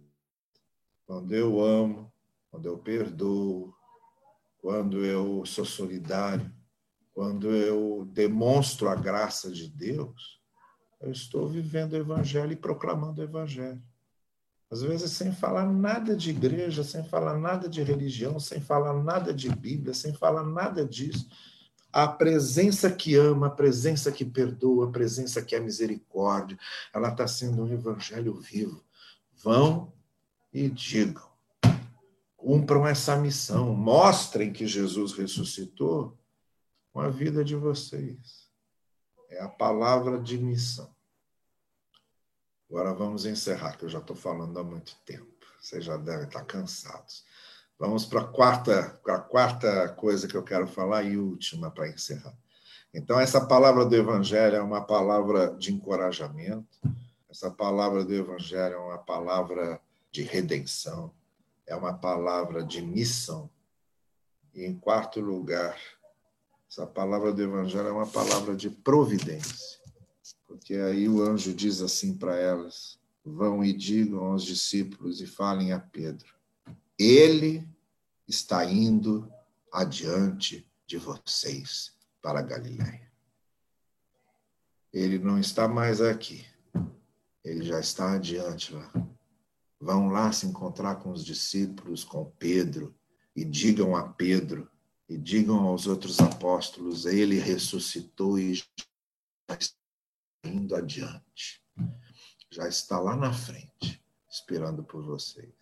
Quando 1.05 1.35
eu 1.35 1.61
amo, 1.61 2.13
quando 2.51 2.67
eu 2.67 2.79
perdoo, 2.79 3.75
quando 4.59 5.05
eu 5.05 5.45
sou 5.45 5.65
solidário, 5.65 6.53
quando 7.13 7.51
eu 7.55 8.05
demonstro 8.13 8.89
a 8.89 8.95
graça 8.95 9.51
de 9.51 9.69
Deus, 9.69 10.41
eu 11.01 11.11
estou 11.11 11.49
vivendo 11.49 11.93
o 11.93 11.97
Evangelho 11.97 12.53
e 12.53 12.57
proclamando 12.57 13.21
o 13.21 13.25
Evangelho. 13.25 13.83
Às 14.71 14.83
vezes, 14.83 15.13
sem 15.13 15.33
falar 15.33 15.67
nada 15.67 16.17
de 16.17 16.31
igreja, 16.31 16.83
sem 16.83 17.05
falar 17.05 17.39
nada 17.39 17.69
de 17.69 17.83
religião, 17.83 18.41
sem 18.41 18.61
falar 18.61 18.95
nada 18.95 19.33
de 19.33 19.49
Bíblia, 19.49 19.95
sem 19.95 20.13
falar 20.13 20.45
nada 20.45 20.85
disso. 20.85 21.29
A 21.93 22.09
presença 22.09 22.91
que 22.91 23.15
ama, 23.15 23.47
a 23.47 23.51
presença 23.51 24.11
que 24.11 24.25
perdoa, 24.25 24.89
a 24.89 24.91
presença 24.91 25.41
que 25.41 25.55
é 25.55 25.61
misericórdia, 25.61 26.59
ela 26.93 27.09
está 27.09 27.27
sendo 27.29 27.63
um 27.63 27.73
evangelho 27.73 28.35
vivo. 28.35 28.85
Vão 29.43 29.93
e 30.53 30.69
digam. 30.69 31.29
Cumpram 32.37 32.87
essa 32.87 33.17
missão. 33.17 33.75
Mostrem 33.75 34.53
que 34.53 34.67
Jesus 34.67 35.13
ressuscitou 35.13 36.19
com 36.93 37.01
a 37.01 37.09
vida 37.09 37.45
de 37.45 37.55
vocês. 37.55 38.47
é 39.31 39.43
a 39.43 39.49
palavra 39.49 40.21
de 40.21 40.39
missão. 40.39 40.96
Agora 42.69 42.93
vamos 42.93 43.27
encerrar, 43.27 43.77
que 43.77 43.85
eu 43.85 43.89
já 43.89 43.99
estou 43.99 44.17
falando 44.17 44.59
há 44.59 44.65
muito 44.65 44.97
tempo. 45.05 45.47
Vocês 45.61 45.85
já 45.85 45.97
devem 45.97 46.27
estar 46.27 46.45
cansados. 46.45 47.25
Vamos 47.79 48.07
para 48.07 48.23
a 48.23 48.27
quarta, 48.27 49.01
a 49.07 49.19
quarta 49.19 49.89
coisa 49.91 50.27
que 50.27 50.37
eu 50.37 50.43
quero 50.43 50.67
falar 50.67 51.03
e 51.03 51.17
última 51.17 51.71
para 51.71 51.89
encerrar. 51.89 52.35
Então, 52.93 53.21
essa 53.21 53.47
palavra 53.47 53.85
do 53.85 53.95
Evangelho 53.95 54.57
é 54.57 54.63
uma 54.63 54.81
palavra 54.81 55.55
de 55.59 55.73
encorajamento, 55.73 56.81
essa 57.29 57.51
palavra 57.51 58.03
do 58.03 58.15
Evangelho 58.15 58.75
é 58.75 58.79
uma 58.79 58.97
palavra 58.97 59.79
de 60.11 60.23
redenção, 60.23 61.13
é 61.67 61.77
uma 61.77 61.93
palavra 61.93 62.65
de 62.65 62.81
missão. 62.81 63.51
E, 64.55 64.65
em 64.65 64.75
quarto 64.75 65.21
lugar, 65.21 65.79
essa 66.71 66.87
palavra 66.87 67.33
do 67.33 67.43
Evangelho 67.43 67.89
é 67.89 67.93
uma 67.93 68.07
palavra 68.07 68.57
de 68.57 68.71
providência, 68.71 69.76
porque 70.57 70.75
aí 70.75 71.09
o 71.09 71.23
anjo 71.23 71.55
diz 71.55 71.81
assim 71.81 72.17
para 72.17 72.35
elas: 72.37 72.99
vão 73.25 73.63
e 73.63 73.73
digam 73.73 74.25
aos 74.25 74.43
discípulos 74.43 75.21
e 75.21 75.27
falem 75.27 75.73
a 75.73 75.79
Pedro: 75.79 76.35
ele 76.99 77.69
está 78.27 78.65
indo 78.65 79.31
adiante 79.73 80.67
de 80.87 80.97
vocês 80.97 81.93
para 82.23 82.43
Galiléia. 82.43 83.07
Ele 84.93 85.19
não 85.19 85.39
está 85.39 85.69
mais 85.69 86.01
aqui. 86.01 86.45
Ele 87.45 87.65
já 87.65 87.79
está 87.79 88.15
adiante 88.15 88.73
lá. 88.73 88.91
Vão 89.79 90.09
lá 90.09 90.33
se 90.33 90.47
encontrar 90.47 90.97
com 90.97 91.13
os 91.13 91.25
discípulos, 91.25 92.03
com 92.03 92.25
Pedro, 92.39 92.97
e 93.37 93.45
digam 93.45 93.95
a 93.95 94.09
Pedro, 94.09 94.71
e 95.07 95.19
digam 95.19 95.59
aos 95.59 95.87
outros 95.87 96.19
apóstolos: 96.19 97.05
Ele 97.05 97.39
ressuscitou 97.39 98.39
e 98.39 98.55
já 98.55 98.65
indo 100.47 100.75
adiante. 100.75 101.63
Já 102.51 102.69
está 102.69 102.99
lá 102.99 103.17
na 103.17 103.33
frente, 103.33 104.03
esperando 104.31 104.83
por 104.83 105.03
vocês. 105.03 105.55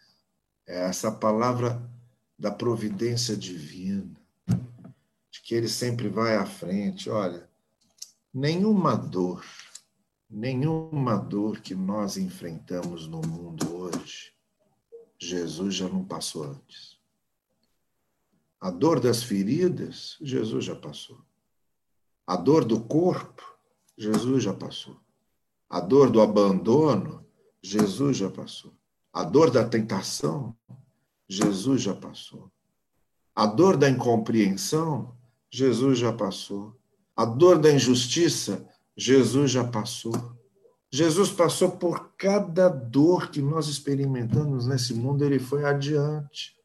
É 0.67 0.85
essa 0.85 1.11
palavra 1.11 1.83
da 2.39 2.51
providência 2.51 3.37
divina 3.37 4.15
de 5.31 5.41
que 5.43 5.55
ele 5.55 5.69
sempre 5.69 6.09
vai 6.09 6.37
à 6.37 6.47
frente. 6.47 7.11
Olha, 7.11 7.49
nenhuma 8.33 8.97
dor, 8.97 9.45
nenhuma 10.29 11.17
dor 11.17 11.61
que 11.61 11.75
nós 11.75 12.17
enfrentamos 12.17 13.07
no 13.07 13.21
mundo 13.21 13.77
hoje, 13.77 14.33
Jesus 15.19 15.75
já 15.75 15.89
não 15.89 16.05
passou 16.05 16.45
antes. 16.45 16.99
A 18.61 18.71
dor 18.71 18.99
das 18.99 19.23
feridas, 19.23 20.17
Jesus 20.21 20.65
já 20.65 20.75
passou. 20.75 21.21
A 22.27 22.37
dor 22.37 22.65
do 22.65 22.81
corpo, 22.81 23.54
Jesus 23.97 24.43
já 24.43 24.53
passou. 24.53 24.97
A 25.69 25.81
dor 25.81 26.11
do 26.11 26.21
abandono, 26.21 27.25
Jesus 27.63 28.17
já 28.17 28.31
passou. 28.31 28.73
A 29.13 29.25
dor 29.25 29.51
da 29.51 29.65
tentação, 29.65 30.55
Jesus 31.29 31.83
já 31.83 31.95
passou. 31.95 32.51
A 33.35 33.47
dor 33.47 33.77
da 33.77 33.89
incompreensão, 33.89 35.15
Jesus 35.51 35.99
já 35.99 36.13
passou. 36.13 36.77
A 37.17 37.25
dor 37.25 37.59
da 37.59 37.73
injustiça, 37.73 38.69
Jesus 38.97 39.51
já 39.51 39.65
passou. 39.65 40.35
Jesus 40.91 41.31
passou 41.31 41.73
por 41.73 42.13
cada 42.17 42.69
dor 42.69 43.31
que 43.31 43.43
nós 43.43 43.67
experimentamos 43.67 44.67
nesse 44.67 44.95
mundo, 44.95 45.25
ele 45.25 45.41
foi 45.41 45.65
adiante. 45.65 46.57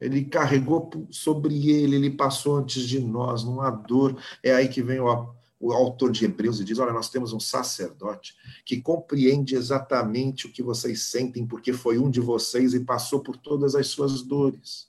Ele 0.00 0.24
carregou 0.24 0.90
sobre 1.10 1.70
ele, 1.70 1.96
ele 1.96 2.10
passou 2.10 2.56
antes 2.56 2.86
de 2.86 3.00
nós, 3.00 3.44
não 3.44 3.60
há 3.60 3.70
dor. 3.70 4.16
É 4.42 4.54
aí 4.54 4.68
que 4.68 4.82
vem 4.82 5.00
o, 5.00 5.34
o 5.58 5.72
autor 5.72 6.10
de 6.10 6.24
Hebreus 6.24 6.64
diz: 6.64 6.78
Olha, 6.78 6.92
nós 6.92 7.08
temos 7.08 7.32
um 7.32 7.40
sacerdote 7.40 8.34
que 8.64 8.80
compreende 8.80 9.54
exatamente 9.54 10.46
o 10.46 10.52
que 10.52 10.62
vocês 10.62 11.04
sentem, 11.04 11.46
porque 11.46 11.72
foi 11.72 11.98
um 11.98 12.10
de 12.10 12.20
vocês 12.20 12.74
e 12.74 12.80
passou 12.80 13.20
por 13.20 13.36
todas 13.36 13.74
as 13.74 13.86
suas 13.88 14.22
dores. 14.22 14.88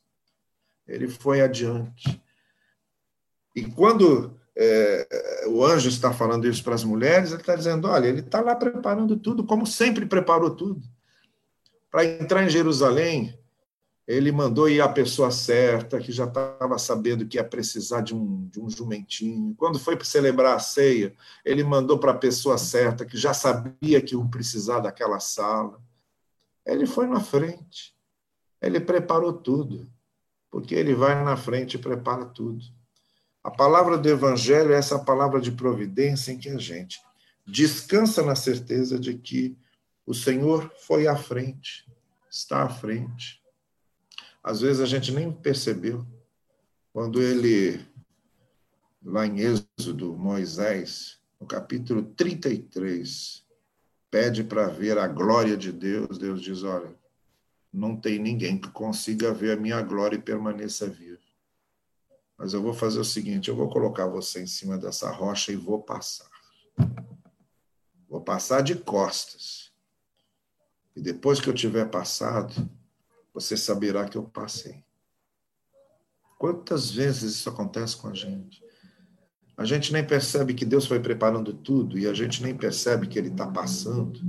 Ele 0.87 1.07
foi 1.07 1.41
adiante. 1.41 2.21
E 3.55 3.63
quando 3.63 4.37
é, 4.55 5.45
o 5.47 5.63
anjo 5.63 5.89
está 5.89 6.13
falando 6.13 6.47
isso 6.47 6.63
para 6.63 6.75
as 6.75 6.83
mulheres, 6.83 7.31
ele 7.31 7.41
está 7.41 7.55
dizendo: 7.55 7.87
olha, 7.87 8.07
ele 8.07 8.19
está 8.19 8.41
lá 8.41 8.55
preparando 8.55 9.17
tudo, 9.17 9.45
como 9.45 9.65
sempre 9.65 10.05
preparou 10.05 10.51
tudo. 10.51 10.81
Para 11.89 12.05
entrar 12.05 12.43
em 12.43 12.49
Jerusalém, 12.49 13.37
ele 14.07 14.31
mandou 14.31 14.69
ir 14.69 14.79
a 14.79 14.87
pessoa 14.87 15.29
certa, 15.29 15.99
que 15.99 16.13
já 16.13 16.23
estava 16.23 16.77
sabendo 16.77 17.27
que 17.27 17.35
ia 17.35 17.43
precisar 17.43 17.99
de 17.99 18.15
um, 18.15 18.47
de 18.47 18.57
um 18.57 18.69
jumentinho. 18.69 19.53
Quando 19.55 19.77
foi 19.77 19.97
para 19.97 20.05
celebrar 20.05 20.55
a 20.55 20.59
ceia, 20.59 21.13
ele 21.43 21.61
mandou 21.61 21.99
para 21.99 22.11
a 22.11 22.17
pessoa 22.17 22.57
certa, 22.57 23.05
que 23.05 23.17
já 23.17 23.33
sabia 23.33 24.01
que 24.01 24.15
ia 24.15 24.25
precisar 24.25 24.79
daquela 24.79 25.19
sala. 25.19 25.81
Ele 26.65 26.85
foi 26.85 27.05
na 27.05 27.19
frente, 27.19 27.93
ele 28.61 28.79
preparou 28.79 29.33
tudo, 29.33 29.91
porque 30.49 30.73
ele 30.73 30.95
vai 30.95 31.21
na 31.21 31.35
frente 31.35 31.73
e 31.73 31.79
prepara 31.79 32.25
tudo. 32.25 32.63
A 33.43 33.51
palavra 33.51 33.97
do 33.97 34.07
Evangelho 34.07 34.73
é 34.73 34.77
essa 34.77 34.99
palavra 34.99 35.41
de 35.41 35.51
providência 35.51 36.31
em 36.31 36.37
que 36.37 36.49
a 36.49 36.57
gente 36.57 37.01
descansa 37.45 38.23
na 38.23 38.35
certeza 38.35 38.97
de 38.97 39.17
que 39.17 39.57
o 40.05 40.13
Senhor 40.13 40.71
foi 40.85 41.07
à 41.07 41.15
frente, 41.17 41.85
está 42.29 42.63
à 42.63 42.69
frente. 42.69 43.41
Às 44.47 44.61
vezes 44.61 44.81
a 44.81 44.85
gente 44.85 45.11
nem 45.11 45.29
percebeu. 45.29 46.07
Quando 46.93 47.21
ele, 47.21 47.85
lá 49.03 49.27
em 49.27 49.41
Êxodo, 49.41 50.15
Moisés, 50.15 51.19
no 51.37 51.45
capítulo 51.45 52.01
33, 52.15 53.45
pede 54.09 54.45
para 54.45 54.67
ver 54.67 54.97
a 54.97 55.05
glória 55.05 55.57
de 55.57 55.69
Deus, 55.73 56.17
Deus 56.17 56.41
diz: 56.41 56.63
Olha, 56.63 56.95
não 57.73 57.97
tem 57.97 58.19
ninguém 58.19 58.57
que 58.57 58.69
consiga 58.69 59.33
ver 59.33 59.57
a 59.57 59.59
minha 59.59 59.81
glória 59.81 60.15
e 60.15 60.21
permaneça 60.21 60.87
vivo. 60.87 61.19
Mas 62.37 62.53
eu 62.53 62.61
vou 62.61 62.73
fazer 62.73 63.01
o 63.01 63.03
seguinte: 63.03 63.49
eu 63.49 63.55
vou 63.55 63.69
colocar 63.69 64.07
você 64.07 64.41
em 64.41 64.47
cima 64.47 64.77
dessa 64.77 65.11
rocha 65.11 65.51
e 65.51 65.57
vou 65.57 65.83
passar. 65.83 66.31
Vou 68.07 68.21
passar 68.21 68.61
de 68.61 68.75
costas. 68.75 69.73
E 70.95 71.01
depois 71.01 71.41
que 71.41 71.49
eu 71.49 71.53
tiver 71.53 71.89
passado, 71.89 72.53
você 73.39 73.55
saberá 73.55 74.09
que 74.09 74.17
eu 74.17 74.23
passei. 74.23 74.83
Quantas 76.39 76.89
vezes 76.89 77.35
isso 77.35 77.47
acontece 77.47 77.95
com 77.95 78.07
a 78.07 78.13
gente? 78.13 78.63
A 79.55 79.63
gente 79.63 79.93
nem 79.93 80.03
percebe 80.03 80.55
que 80.55 80.65
Deus 80.65 80.87
foi 80.87 80.99
preparando 80.99 81.53
tudo 81.53 81.99
e 81.99 82.07
a 82.07 82.15
gente 82.15 82.41
nem 82.41 82.57
percebe 82.57 83.05
que 83.05 83.17
Ele 83.17 83.29
está 83.29 83.45
passando. 83.45 84.19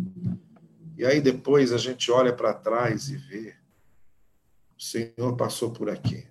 E 0.95 1.07
aí 1.07 1.23
depois 1.23 1.73
a 1.73 1.79
gente 1.79 2.11
olha 2.11 2.35
para 2.35 2.53
trás 2.53 3.09
e 3.09 3.17
vê: 3.17 3.57
o 4.77 4.83
Senhor 4.83 5.35
passou 5.39 5.71
por 5.71 5.89
aqui. 5.89 6.29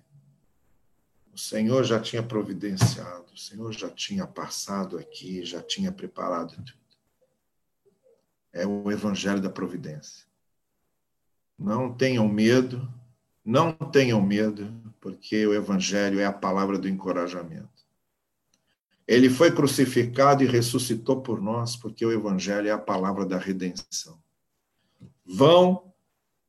O 1.34 1.38
Senhor 1.38 1.82
já 1.82 1.98
tinha 1.98 2.22
providenciado, 2.22 3.32
o 3.32 3.38
Senhor 3.38 3.72
já 3.72 3.90
tinha 3.90 4.24
passado 4.24 4.96
aqui, 4.96 5.44
já 5.44 5.60
tinha 5.60 5.90
preparado 5.90 6.54
tudo. 6.54 6.72
É 8.52 8.64
o 8.64 8.88
evangelho 8.92 9.40
da 9.40 9.50
providência. 9.50 10.27
Não 11.58 11.92
tenham 11.92 12.28
medo, 12.28 12.88
não 13.44 13.72
tenham 13.72 14.22
medo, 14.22 14.72
porque 15.00 15.46
o 15.46 15.54
evangelho 15.54 16.20
é 16.20 16.24
a 16.24 16.32
palavra 16.32 16.78
do 16.78 16.88
encorajamento. 16.88 17.68
Ele 19.06 19.30
foi 19.30 19.50
crucificado 19.50 20.44
e 20.44 20.46
ressuscitou 20.46 21.22
por 21.22 21.40
nós, 21.40 21.74
porque 21.74 22.04
o 22.04 22.12
evangelho 22.12 22.68
é 22.68 22.72
a 22.72 22.78
palavra 22.78 23.24
da 23.24 23.38
redenção. 23.38 24.18
Vão 25.24 25.92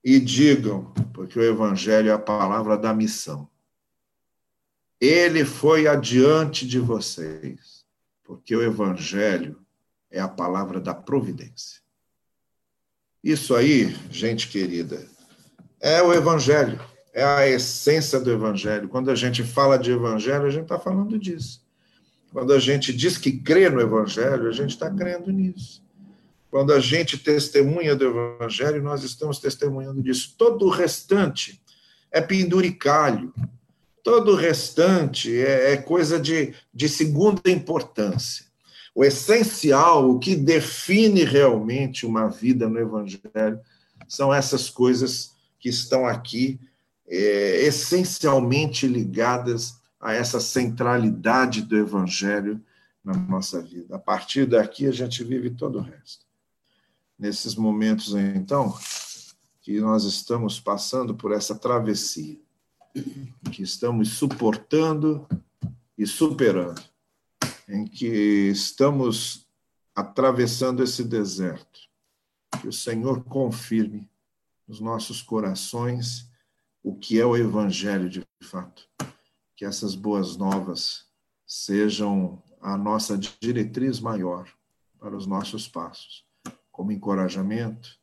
e 0.04 0.19
digam, 0.19 0.93
porque 1.13 1.39
o 1.39 1.43
evangelho 1.43 2.10
é 2.10 2.13
a 2.13 2.19
palavra 2.19 2.78
da 2.78 2.93
missão. 2.93 3.50
Ele 5.00 5.45
foi 5.45 5.88
adiante 5.88 6.67
de 6.67 6.77
vocês, 6.77 7.86
porque 8.21 8.54
o 8.54 8.62
Evangelho 8.62 9.65
é 10.12 10.19
a 10.19 10.27
palavra 10.27 10.81
da 10.81 10.94
providência. 10.94 11.79
Isso 13.24 13.56
aí, 13.56 13.96
gente 14.10 14.48
querida, 14.48 15.06
é 15.80 16.02
o 16.02 16.13
Evangelho, 16.13 16.80
é 17.13 17.24
a 17.24 17.48
essência 17.48 18.20
do 18.20 18.32
Evangelho. 18.32 18.88
Quando 18.88 19.12
a 19.12 19.15
gente 19.15 19.44
fala 19.44 19.78
de 19.78 19.92
Evangelho, 19.92 20.46
a 20.46 20.50
gente 20.50 20.63
está 20.63 20.80
falando 20.80 21.17
disso. 21.17 21.62
Quando 22.32 22.54
a 22.54 22.60
gente 22.60 22.94
diz 22.94 23.17
que 23.17 23.32
crê 23.32 23.70
no 23.70 23.82
Evangelho, 23.82 24.48
a 24.48 24.52
gente 24.52 24.72
está 24.72 24.90
crendo 24.90 25.32
nisso. 25.32 25.84
Quando 26.52 26.74
a 26.74 26.80
gente 26.80 27.17
testemunha 27.17 27.96
do 27.96 28.06
Evangelho, 28.06 28.82
nós 28.82 29.04
estamos 29.04 29.40
testemunhando 29.40 30.02
disso. 30.02 30.36
Todo 30.38 30.65
o 30.65 30.70
restante 30.70 31.62
é 32.12 32.22
penduricalho, 32.22 33.34
Todo 34.04 34.32
o 34.32 34.36
restante 34.36 35.40
é, 35.40 35.74
é 35.74 35.78
coisa 35.78 36.20
de, 36.20 36.54
de 36.74 36.90
segunda 36.90 37.42
importância. 37.46 38.46
O 39.00 39.06
essencial, 39.06 40.10
o 40.10 40.19
que 40.19 40.35
define 40.35 41.23
realmente 41.23 42.06
uma 42.06 42.27
vida 42.27 42.67
no 42.67 42.77
Evangelho, 42.77 43.62
são 44.10 44.33
essas 44.33 44.69
coisas 44.69 45.37
que 45.58 45.69
estão 45.69 46.06
aqui, 46.06 46.60
é, 47.08 47.63
essencialmente 47.65 48.85
ligadas 48.87 49.79
a 50.02 50.12
essa 50.12 50.41
centralidade 50.41 51.62
do 51.62 51.77
Evangelho, 51.77 52.62
na 53.02 53.13
nossa 53.13 53.62
vida. 53.62 53.95
A 53.95 54.00
partir 54.00 54.45
daqui, 54.45 54.85
a 54.85 54.91
gente 54.91 55.23
vive 55.23 55.52
todo 55.52 55.79
o 55.79 55.81
resto. 55.81 56.25
Nesses 57.17 57.56
momentos, 57.56 58.13
então, 58.13 58.77
que 59.62 59.79
nós 59.79 60.04
estamos 60.04 60.60
passando 60.60 61.15
por 61.15 61.31
essa 61.31 61.56
travessia, 61.56 62.37
que 63.50 63.63
estamos 63.63 64.10
suportando 64.10 65.25
e 65.97 66.06
superando, 66.06 66.81
em 67.70 67.86
que 67.86 68.50
estamos 68.50 69.48
atravessando 69.96 70.84
esse 70.84 71.04
deserto. 71.04 71.80
Que 72.60 72.67
o 72.67 72.74
Senhor 72.74 73.24
confirme 73.24 74.10
nos 74.67 74.80
nossos 74.80 75.22
corações 75.22 76.28
o 76.84 76.96
que 76.96 77.20
é 77.20 77.26
o 77.26 77.38
Evangelho 77.38 78.10
de 78.10 78.26
fato. 78.42 78.90
Que 79.56 79.65
essas 79.65 79.94
boas 79.94 80.36
novas 80.36 81.06
sejam 81.46 82.42
a 82.60 82.76
nossa 82.76 83.17
diretriz 83.17 84.00
maior 84.00 84.52
para 85.00 85.15
os 85.15 85.26
nossos 85.26 85.67
passos, 85.67 86.26
como 86.72 86.92
encorajamento, 86.92 87.98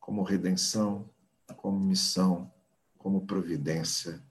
como 0.00 0.22
redenção, 0.22 1.08
como 1.56 1.78
missão, 1.78 2.52
como 2.98 3.26
providência. 3.26 4.22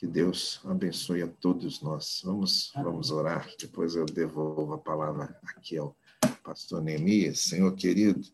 Que 0.00 0.06
Deus 0.06 0.62
abençoe 0.64 1.20
a 1.20 1.28
todos 1.28 1.82
nós. 1.82 2.22
Vamos, 2.24 2.72
vamos 2.74 3.10
orar. 3.10 3.46
Depois 3.60 3.94
eu 3.94 4.06
devolvo 4.06 4.72
a 4.72 4.78
palavra 4.78 5.38
aqui 5.44 5.76
ao 5.76 5.94
pastor 6.42 6.80
Neemias. 6.80 7.40
Senhor 7.40 7.70
querido, 7.74 8.26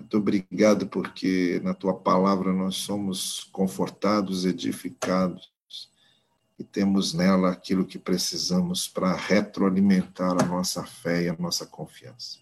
muito 0.00 0.16
obrigado 0.16 0.88
porque 0.88 1.60
na 1.62 1.72
tua 1.72 1.94
palavra 1.94 2.52
nós 2.52 2.78
somos 2.78 3.48
confortados, 3.52 4.44
edificados 4.44 5.52
e 6.58 6.64
temos 6.64 7.14
nela 7.14 7.52
aquilo 7.52 7.86
que 7.86 7.96
precisamos 7.96 8.88
para 8.88 9.14
retroalimentar 9.14 10.32
a 10.32 10.44
nossa 10.44 10.82
fé 10.82 11.22
e 11.22 11.28
a 11.28 11.36
nossa 11.38 11.64
confiança. 11.64 12.40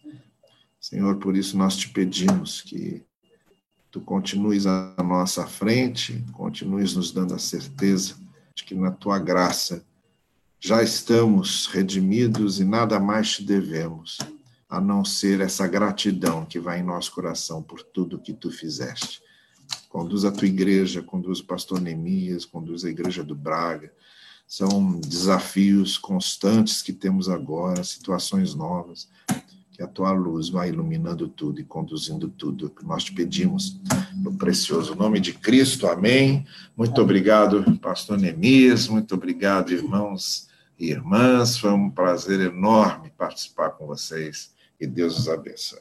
Senhor, 0.81 1.19
por 1.19 1.37
isso 1.37 1.59
nós 1.59 1.77
te 1.77 1.91
pedimos 1.91 2.63
que 2.63 3.05
tu 3.91 4.01
continues 4.01 4.67
à 4.67 4.97
nossa 5.05 5.47
frente, 5.47 6.25
continues 6.33 6.95
nos 6.95 7.13
dando 7.13 7.35
a 7.35 7.39
certeza 7.39 8.25
de 8.57 8.65
que 8.65 8.75
na 8.75 8.91
tua 8.91 9.19
graça 9.19 9.85
já 10.59 10.83
estamos 10.83 11.67
redimidos 11.67 12.59
e 12.59 12.65
nada 12.65 12.99
mais 12.99 13.33
te 13.33 13.45
devemos, 13.45 14.19
a 14.69 14.81
não 14.81 15.05
ser 15.05 15.41
essa 15.41 15.69
gratidão 15.69 16.47
que 16.47 16.59
vai 16.59 16.81
em 16.81 16.83
nosso 16.83 17.13
coração 17.13 17.63
por 17.63 17.83
tudo 17.83 18.19
que 18.19 18.33
tu 18.33 18.51
fizeste. 18.51 19.21
Conduz 19.91 20.25
a 20.25 20.33
tua 20.33 20.49
igreja, 20.49 21.03
conduz 21.03 21.41
o 21.41 21.45
pastor 21.45 21.81
Neemias, 21.81 22.45
conduz 22.45 22.85
a 22.85 22.89
igreja 22.89 23.23
do 23.23 23.35
Braga. 23.35 23.93
São 24.49 24.99
desafios 25.01 25.99
constantes 25.99 26.81
que 26.81 26.93
temos 26.93 27.29
agora, 27.29 27.85
situações 27.85 28.55
novas 28.55 29.09
que 29.77 29.83
a 29.83 29.87
tua 29.87 30.11
luz 30.11 30.49
vai 30.49 30.71
iluminando 30.71 31.29
tudo 31.29 31.61
e 31.61 31.65
conduzindo 31.65 32.29
tudo 32.31 32.71
que 32.71 32.83
nós 32.83 33.05
te 33.05 33.13
pedimos 33.13 33.79
no 34.15 34.33
precioso 34.33 34.95
nome 34.95 35.21
de 35.21 35.35
Cristo. 35.35 35.87
Amém. 35.87 36.47
Muito 36.75 36.99
obrigado, 37.03 37.63
pastor 37.79 38.17
Neemias, 38.17 38.89
muito 38.89 39.15
obrigado, 39.15 39.75
irmãos 39.75 40.49
e 40.79 40.91
irmãs. 40.91 41.59
Foi 41.59 41.73
um 41.73 41.91
prazer 41.91 42.41
enorme 42.41 43.13
participar 43.19 43.71
com 43.73 43.87
vocês 43.87 44.51
e 44.81 44.87
Deus 44.87 45.19
os 45.19 45.29
abençoe. 45.29 45.81